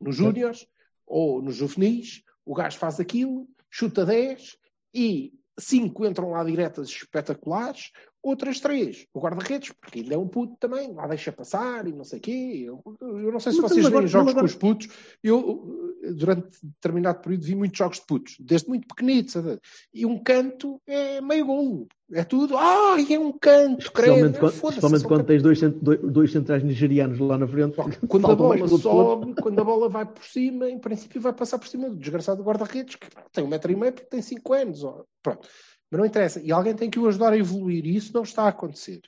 [0.00, 0.66] Nos Júniors
[1.06, 4.56] ou nos juvenis, o gajo faz aquilo, chuta 10
[4.94, 7.90] e 5 entram lá diretas espetaculares,
[8.24, 12.04] outras 3 o guarda-redes, porque ainda é um puto também, lá deixa passar e não
[12.04, 12.64] sei o quê.
[12.66, 14.88] Eu, eu não sei se Mas vocês veem jogos agora- com os putos.
[15.22, 19.34] Eu, durante determinado período, vi muitos jogos de putos, desde muito pequenitos.
[19.34, 19.58] sabe?
[19.92, 21.86] E um canto é meio golo.
[22.12, 24.26] É tudo, ah, é um canto, credo.
[24.46, 27.76] Especialmente, quando, tens dois, dois, dois centrais nigerianos lá na frente.
[28.06, 31.66] quando a bola sobe, quando a bola vai por cima, em princípio vai passar por
[31.66, 34.84] cima do desgraçado guarda-redes, que tem um metro e meio porque tem cinco anos.
[34.84, 35.02] ó.
[35.22, 35.48] Pronto.
[35.94, 36.40] Mas não interessa.
[36.42, 37.86] E alguém tem que o ajudar a evoluir.
[37.86, 39.00] E isso não está a acontecer.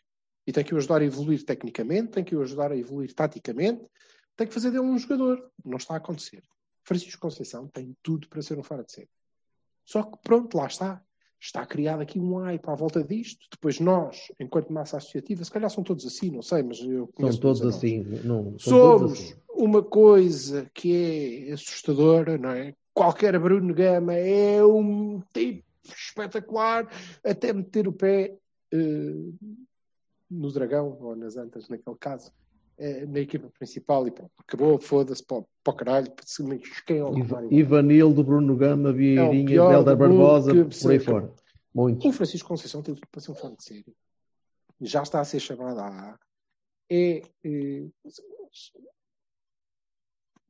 [0.47, 3.85] E tem que o ajudar a evoluir tecnicamente, tem que o ajudar a evoluir taticamente,
[4.37, 5.51] tem que fazer dele um jogador.
[5.65, 6.45] Não está a acontecer.
[6.85, 9.09] Francisco Conceição tem tudo para ser um fora de série.
[9.85, 11.03] Só que pronto, lá está.
[11.41, 13.49] Está criado aqui um hype à volta disto.
[13.51, 17.07] Depois nós, enquanto massa associativa, se calhar são todos assim, não sei, mas eu São
[17.09, 17.75] conheço todos a nós.
[17.75, 18.05] assim.
[18.23, 19.35] Não, são todos Somos assim.
[19.49, 22.75] uma coisa que é assustadora, não é?
[22.95, 26.89] Qualquer Bruno Gama é um tipo espetacular,
[27.25, 28.37] até meter o pé
[28.73, 29.15] eh,
[30.31, 32.33] no dragão, ou nas antas, naquele caso,
[32.79, 36.13] eh, na equipa principal, e pronto, acabou, foda-se para, o- para o caralho,
[36.87, 37.15] quem é o.
[37.51, 41.33] Ivanildo, Bruno Gama, É Vieirinha, do mundo Barbosa, que por aí fora.
[41.75, 42.09] Muito.
[42.09, 43.95] O Francisco Conceição tem tudo para ser um fã de série.
[44.81, 46.19] Já está a ser chamado a.
[46.91, 47.23] É.
[47.45, 47.89] eh,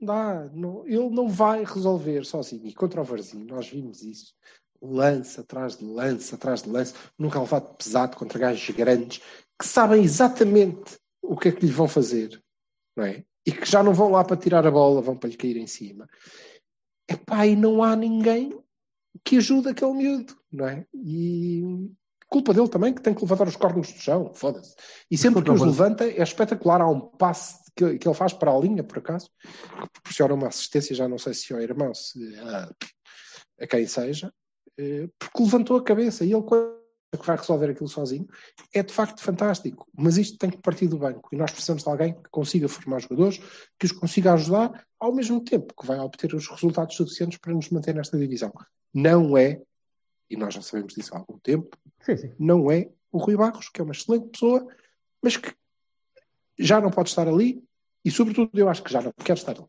[0.01, 2.67] dá, não- ele não vai resolver sozinho.
[2.67, 4.35] E contra o Varzim, nós vimos isso.
[4.81, 9.21] Lance atrás de lance, atrás de lance, num calvado pesado contra gajos grandes
[9.59, 12.41] que sabem exatamente o que é que lhe vão fazer,
[12.97, 13.25] não é?
[13.47, 15.67] E que já não vão lá para tirar a bola, vão para lhe cair em
[15.67, 16.09] cima.
[17.09, 18.59] Epá, e não há ninguém
[19.25, 20.87] que ajude aquele miúdo, não é?
[20.93, 21.63] E
[22.29, 24.75] culpa dele também que tem que levantar os cornos do chão, foda-se.
[25.11, 26.81] E sempre que os levanta é espetacular.
[26.81, 30.49] Há um passe que, que ele faz para a linha, por acaso, que proporciona uma
[30.49, 32.71] assistência, já não sei se ao irmão, se a,
[33.61, 34.33] a quem seja,
[35.19, 36.77] porque levantou a cabeça e ele quando
[37.17, 38.27] que vai resolver aquilo sozinho
[38.75, 39.87] é de facto fantástico.
[39.97, 43.01] Mas isto tem que partir do banco e nós precisamos de alguém que consiga formar
[43.01, 43.41] jogadores,
[43.79, 47.71] que os consiga ajudar, ao mesmo tempo que vai obter os resultados suficientes para nos
[47.71, 48.53] manter nesta divisão.
[48.93, 49.63] Não é,
[50.29, 52.33] e nós já sabemos disso há algum tempo, Sim, sim.
[52.39, 54.67] não é o Rui Barros, que é uma excelente pessoa,
[55.23, 55.55] mas que
[56.59, 57.63] já não pode estar ali
[58.05, 59.67] e, sobretudo, eu acho que já não quer estar ali.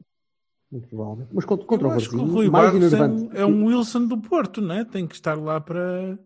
[0.72, 1.30] Muito provavelmente.
[1.34, 3.24] Mas contra, contra o Varzim, Rui mais Barros é enervante.
[3.24, 4.84] um, é um Wilson do Porto, não é?
[4.86, 6.20] Tem que estar lá para.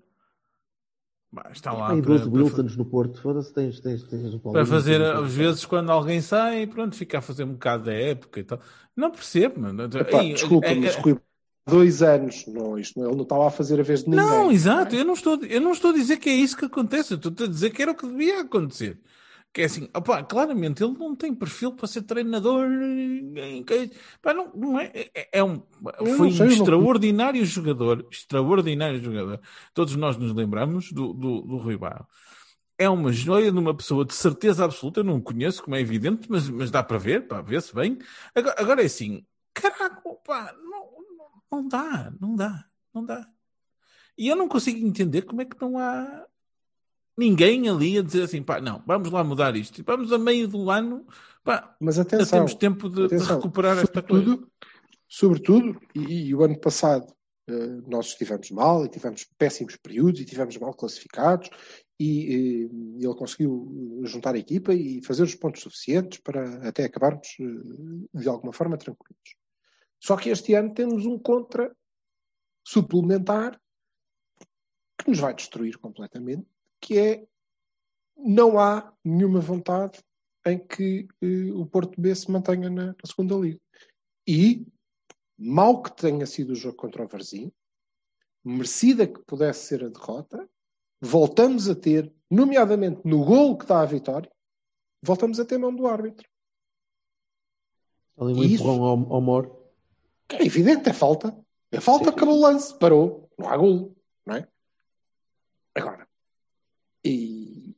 [1.32, 3.22] Bah, está lá Tem para, 12 para, Wilsons no Porto.
[3.22, 4.54] Foda-se, tens, tens, tens o Paulo.
[4.54, 8.39] para fazer, às vezes, quando alguém sai, pronto, fica a fazer um bocado da época
[8.39, 8.60] e tal.
[8.96, 9.84] Não percebo, mano.
[9.84, 11.18] Epá, Ei, desculpa, é- mas é- Rui,
[11.66, 14.26] dois anos, não, isto, não- ele não está lá a fazer a vez de ninguém.
[14.26, 14.92] Não, exato.
[14.92, 15.02] não é?
[15.02, 17.14] Eu não, estou, eu não estou a dizer que é isso que acontece.
[17.14, 19.00] Eu estou a dizer que era o que devia acontecer.
[19.54, 22.70] Que é assim, opá, claramente ele não tem perfil para ser treinador.
[24.22, 25.62] pá, não, não é, é, é um,
[26.18, 28.08] foi sei, um não- extraordinário jogador.
[28.10, 29.41] Extraordinário jogador.
[29.74, 32.08] Todos nós nos lembramos do, do, do Rui Barro.
[32.78, 35.02] É uma joia de uma pessoa de certeza absoluta.
[35.02, 37.76] Eu não o conheço, como é evidente, mas, mas dá para ver, para ver se
[37.76, 37.97] bem.
[38.34, 39.26] Agora, agora é assim.
[39.54, 43.28] Caraca, pá, não, não, não dá, não dá, não dá.
[44.18, 46.26] E eu não consigo entender como é que não há
[47.18, 49.84] ninguém ali a dizer assim, pá, não, vamos lá mudar isto.
[49.84, 51.05] Vamos a meio do ano,
[51.43, 54.39] pá, Mas atenção, temos tempo de, de atenção, recuperar esta coisa.
[55.07, 57.07] sobretudo, e, e o ano passado
[57.47, 61.49] eh, nós estivemos mal e tivemos péssimos períodos e tivemos mal classificados
[61.99, 67.28] e eh, ele conseguiu juntar a equipa e fazer os pontos suficientes para até acabarmos
[67.39, 69.36] eh, de alguma forma tranquilos.
[69.99, 71.76] Só que este ano temos um contra
[72.64, 73.59] suplementar
[74.97, 76.47] que nos vai destruir completamente,
[76.82, 77.26] que é
[78.18, 80.00] não há nenhuma vontade
[80.46, 83.60] em que eh, o Porto B se mantenha na, na segunda liga.
[84.28, 84.66] E,
[85.38, 87.52] mal que tenha sido o jogo contra o Varzim,
[88.44, 90.50] merecida que pudesse ser a derrota,
[91.00, 94.32] voltamos a ter, nomeadamente no gol que dá a vitória,
[95.02, 96.28] voltamos a ter mão do árbitro.
[98.18, 98.64] Ali um Isso.
[98.64, 99.62] empurrão ao, ao Mor.
[100.30, 101.36] É evidente, é falta.
[101.72, 104.48] É falta, acabou o lance, parou, não há golo, não é?
[105.74, 106.08] Agora,
[107.04, 107.76] e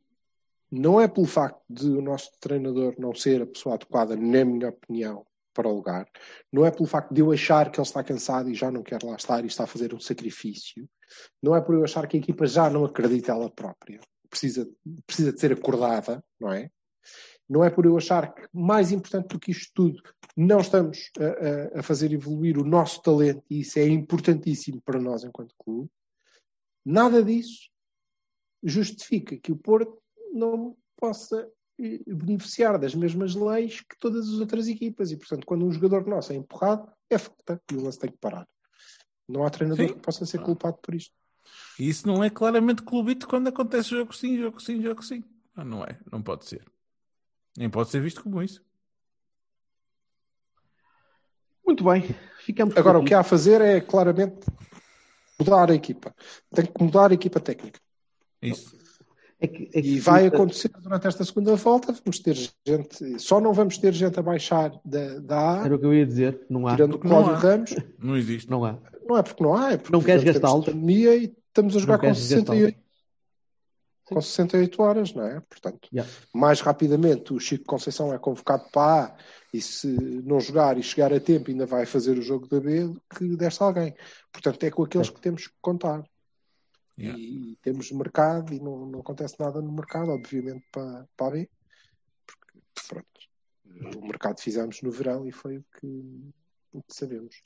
[0.71, 4.69] não é pelo facto de o nosso treinador não ser a pessoa adequada, na minha
[4.69, 6.07] opinião, para o lugar,
[6.51, 9.03] não é pelo facto de eu achar que ele está cansado e já não quer
[9.03, 10.89] lá estar e está a fazer um sacrifício,
[11.41, 13.99] não é por eu achar que a equipa já não acredita ela própria,
[14.30, 14.67] precisa,
[15.05, 16.71] precisa de ser acordada, não é?
[17.47, 20.01] Não é por eu achar que, mais importante do que isto tudo,
[20.36, 24.99] não estamos a, a- a fazer evoluir o nosso talento e isso é importantíssimo para
[24.99, 25.89] nós enquanto clube.
[26.84, 27.69] Nada disso
[28.64, 30.01] justifica que o Porto
[30.34, 31.49] não possa
[31.80, 36.07] eh, beneficiar das mesmas leis que todas as outras equipas e, portanto, quando um jogador
[36.07, 38.47] nosso é empurrado, é falta e o lance tem que parar.
[39.28, 39.93] Não há treinador Sim.
[39.93, 41.14] que possa ser culpado por isto.
[41.80, 45.24] E isso não é claramente clubite quando acontece jogo sim, jogo sim, jogo sim.
[45.55, 46.66] Ah, não é, não pode ser.
[47.57, 48.64] Nem pode ser visto como isso.
[51.66, 52.03] Muito bem,
[52.39, 54.45] ficamos Agora, o que há a fazer é claramente
[55.39, 56.14] mudar a equipa.
[56.53, 57.80] Tem que mudar a equipa técnica.
[58.50, 58.84] Isso.
[59.39, 61.91] É que- é que- E vai acontecer durante esta segunda volta.
[61.91, 62.34] Vamos ter
[62.66, 65.94] gente, só não vamos ter gente a baixar da, da A, Era o que eu
[65.94, 66.46] ia dizer.
[66.50, 66.72] Não há.
[66.76, 67.34] tirando o Cláudio.
[67.34, 67.76] Ramos.
[68.00, 68.50] Não existe.
[68.50, 68.78] Não há.
[69.06, 70.66] Não é porque não há, é porque Não queres gastá-los?
[70.66, 72.78] pandemia e estamos a jogar com queres 68,
[74.06, 75.41] com 68 horas, não é?
[75.41, 76.10] Portanto, Yeah.
[76.34, 79.16] mais rapidamente o Chico Conceição é convocado para A
[79.54, 79.88] e se
[80.26, 83.36] não jogar e chegar a tempo ainda vai fazer o jogo da B do que
[83.36, 83.94] desta alguém.
[84.32, 85.18] Portanto, é com aqueles Certo.
[85.18, 86.02] que temos que contar.
[86.98, 87.20] Yeah.
[87.20, 91.50] E temos mercado e não, não acontece nada no mercado, obviamente, para, para a B.
[92.26, 96.34] Porque, pronto, o mercado fizemos no verão e foi o que,
[96.72, 97.41] o que sabemos.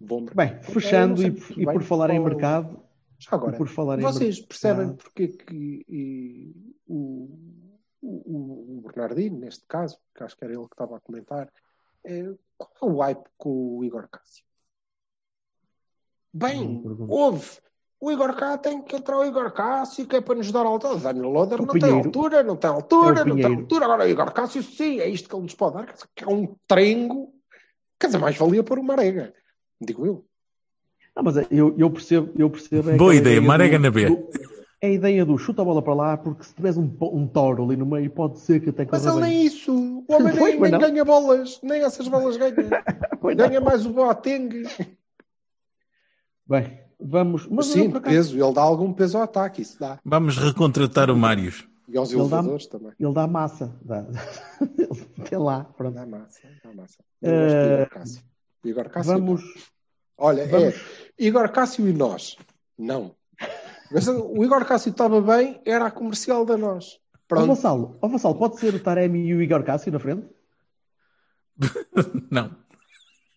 [0.00, 0.36] Bom mercado.
[0.36, 2.82] Bem, fechando Eu e, e bem por falar em mercado,
[3.18, 7.38] Já agora, e por falar em vocês mercado- percebem porque é que e, o,
[8.02, 11.50] o, o Bernardino, neste caso, que acho que era ele que estava a comentar,
[12.04, 12.24] é,
[12.58, 14.44] qual é o hype com o Igor Cássio?
[16.32, 17.58] Bem, houve.
[17.98, 20.94] O Igor Cássio tem que entrar o Igor Cássio, que é para nos dar altura.
[20.94, 23.84] O Daniel Loder O não tem altura, não tem É altura, o não tem altura.
[23.86, 25.94] Agora o Igor Cássio, sim, é isto que ele nos pode dar.
[26.14, 27.32] Que é um trengo.
[27.98, 29.32] Quer dizer, mais valia pôr uma arega.
[29.80, 30.24] Digo eu.
[31.16, 32.90] Não, mas eu, eu percebo, eu percebo.
[32.90, 34.06] é Boa ideia, do- Marega na B.
[34.10, 34.28] do-
[34.82, 37.64] É a ideia do chuta a bola para lá, porque se tiveres um, um toro
[37.64, 39.72] ali no meio, pode ser que até Mas corra ele nem isso.
[40.06, 41.58] O homem Pois, nem, mas nem ganha bolas.
[41.62, 42.54] Nem essas bolas ganha.
[43.34, 44.64] Ganha mais o Boateng.
[46.46, 47.46] Bem, vamos.
[47.48, 48.36] Mas Sim, peso.
[48.42, 49.62] Ele dá algum peso ao ataque.
[49.62, 49.98] Isso dá.
[50.04, 51.66] Vamos recontratar o Marius.
[51.88, 52.92] E aos Ele dá- elevadores também.
[52.98, 53.72] ele dá massa.
[53.82, 54.04] Dá.
[55.28, 55.94] Tem lá, pronto.
[55.94, 56.40] Dá massa.
[56.64, 56.98] Dá massa.
[57.22, 58.22] Eh, Igor Cássio.
[58.64, 59.12] Igor Cássio.
[59.12, 59.42] Vamos.
[60.18, 60.80] Olha, vamos- é
[61.18, 62.36] Igor Cássio e nós.
[62.78, 63.14] Não.
[63.92, 66.98] Mas o Igor Cássio estava bem, era a comercial da nós.
[67.14, 67.46] Ó Pronto.
[67.48, 70.26] Vassalo, ó Vassalo, pode ser o Taremi e o Igor Cássio na frente?
[72.30, 72.50] Não.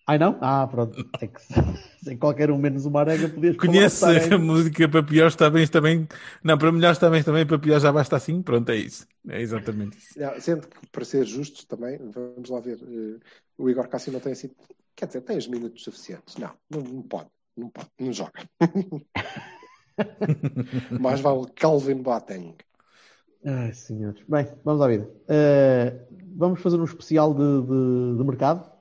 [0.09, 0.39] Ai não?
[0.41, 1.07] Ah, pronto.
[1.21, 1.29] É
[2.03, 5.79] sem qualquer um menos uma arega podias Conhece a música para pior está bem, está
[5.79, 6.07] bem.
[6.43, 8.41] Não, para melhor está bem, está bem, para pior já basta assim.
[8.41, 9.05] Pronto, é isso.
[9.27, 10.19] É exatamente isso.
[10.19, 12.79] Não, Sendo que, para ser justos também, vamos lá ver.
[12.81, 13.19] eh,
[13.55, 14.49] o Igor Cássio não tem assim.
[14.95, 16.37] Quer dizer, tem os minutos suficientes.
[16.37, 17.29] Não, não, não pode.
[17.55, 17.89] Não pode.
[17.99, 18.49] Não joga.
[20.99, 22.55] Mais vale Calvin Boateng.
[23.45, 24.23] Ai, senhores.
[24.27, 25.07] Bem, vamos à vida.
[25.27, 25.93] Eh,
[26.35, 28.78] vamos fazer um especial de, de, de mercado.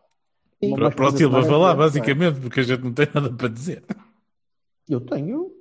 [0.61, 1.77] Para, mais para o Silva falar, é?
[1.77, 3.85] basicamente, porque a gente não tem nada para dizer.
[4.89, 5.53] Eu tenho.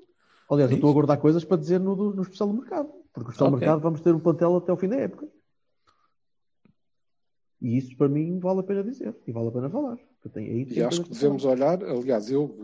[0.50, 2.90] Aliás, eu estou a guardar coisas para dizer no, do- no especial do mercado.
[3.14, 3.68] Porque o especial do Ok.
[3.68, 5.28] mercado vamos ter um plantel até o fim da época.
[7.62, 9.16] E isso para mim vale a pena dizer.
[9.26, 9.98] E vale a pena falar.
[10.24, 11.56] Eu tenho aí E acho que devemos falar.
[11.56, 12.56] olhar, aliás, eu,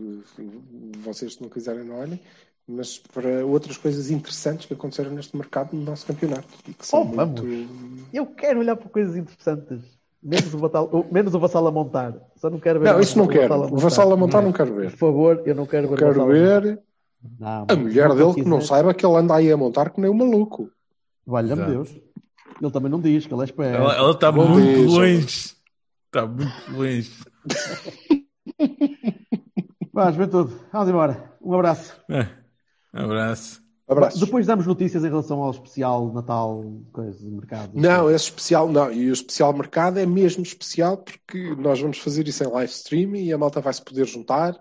[0.98, 2.20] vocês se não quiserem não olhem,
[2.66, 6.48] mas para outras coisas interessantes que aconteceram neste mercado no nosso campeonato.
[6.68, 7.40] E que são Oh, vamos.
[7.42, 8.08] muito.
[8.12, 9.82] Eu quero olhar para coisas interessantes.
[10.24, 12.14] Menos o, vassal, o- menos o vassal a montar.
[12.36, 12.92] Só não quero ver.
[12.92, 13.48] Não, isso não o quero.
[13.48, 14.90] vassal a O vassal a montar não quero ver.
[14.92, 15.98] Por favor, eu não quero ver.
[15.98, 16.80] Quero ver
[17.38, 20.10] Não, a mulher dele que não saiba que ele anda aí a montar que nem
[20.10, 20.70] um maluco.
[21.26, 21.64] Valha-me.
[21.66, 21.90] Deus.
[22.60, 23.76] Ele também não diz que ele é esperto.
[23.76, 25.26] Ela, ela está muito dia, longe.
[26.06, 27.10] Está muito longe.
[29.92, 30.52] Vá, juventude.
[30.72, 31.32] Vamos embora.
[31.42, 31.94] Um abraço.
[32.08, 32.26] É.
[32.94, 33.62] Um abraço.
[33.86, 34.18] Abraços.
[34.20, 37.72] Depois damos notícias em relação ao especial Natal, coisa de mercado.
[37.74, 38.90] Não, esse especial não.
[38.90, 43.14] E o especial mercado é mesmo especial porque nós vamos fazer isso em live stream
[43.16, 44.58] e a malta vai se poder juntar.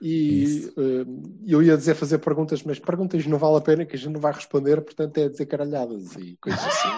[0.00, 1.06] E eh,
[1.46, 4.20] eu ia dizer fazer perguntas, mas perguntas não vale a pena que a gente não
[4.20, 6.88] vai responder, portanto é dizer caralhadas e coisas assim.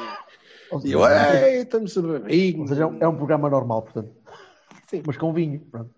[0.72, 2.58] Ou E eu, ei, estamos a beber.
[2.58, 4.10] ou seja, é um- é um programa normal, portanto.
[4.90, 5.02] Sim.
[5.06, 5.60] Mas com vinho.
[5.70, 5.94] Pronto.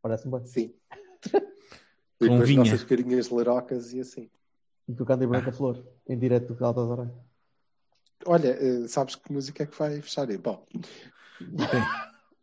[0.00, 0.46] Parece-me bem.
[0.46, 0.72] Sim.
[2.18, 2.60] Com com as vinha.
[2.60, 4.30] nossas carinhas lerocas e assim.
[4.88, 7.08] E tocando em Branca Flor, em direto do Galatasaray.
[8.26, 10.38] Olha, eh, sabes que música é que vai fechar aí?
[10.38, 10.64] Bom,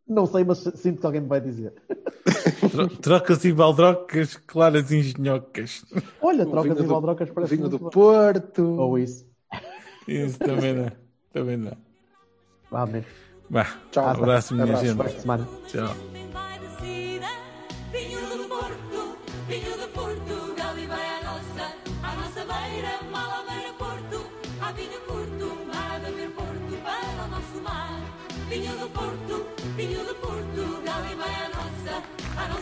[0.08, 1.74] Não sei, mas sinto que alguém me vai dizer.
[2.72, 5.86] Tro- Trocas e baldrocas, claras e engenhocas.
[6.22, 7.92] Olha, trocas e baldrocas parece vinho do muito bem.
[7.92, 8.64] Porto.
[8.80, 9.26] Ou isso.
[10.08, 10.92] Isso também não.
[11.32, 11.78] Também não.
[12.70, 13.08] Vá, mesmo.
[13.50, 14.06] Vá, Tchau.
[14.06, 15.68] um abraço, minha Abraço, gente.
[15.68, 16.43] Tchau.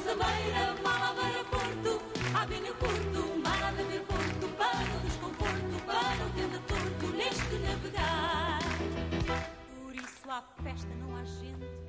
[0.02, 2.02] Alzabeira, Malabar, Porto,
[2.34, 8.60] Avenida Porto, mar de beber Porto, para o desconforto, para o tenda torto, neste navegar.
[9.80, 11.81] Por isso a festa, não há gente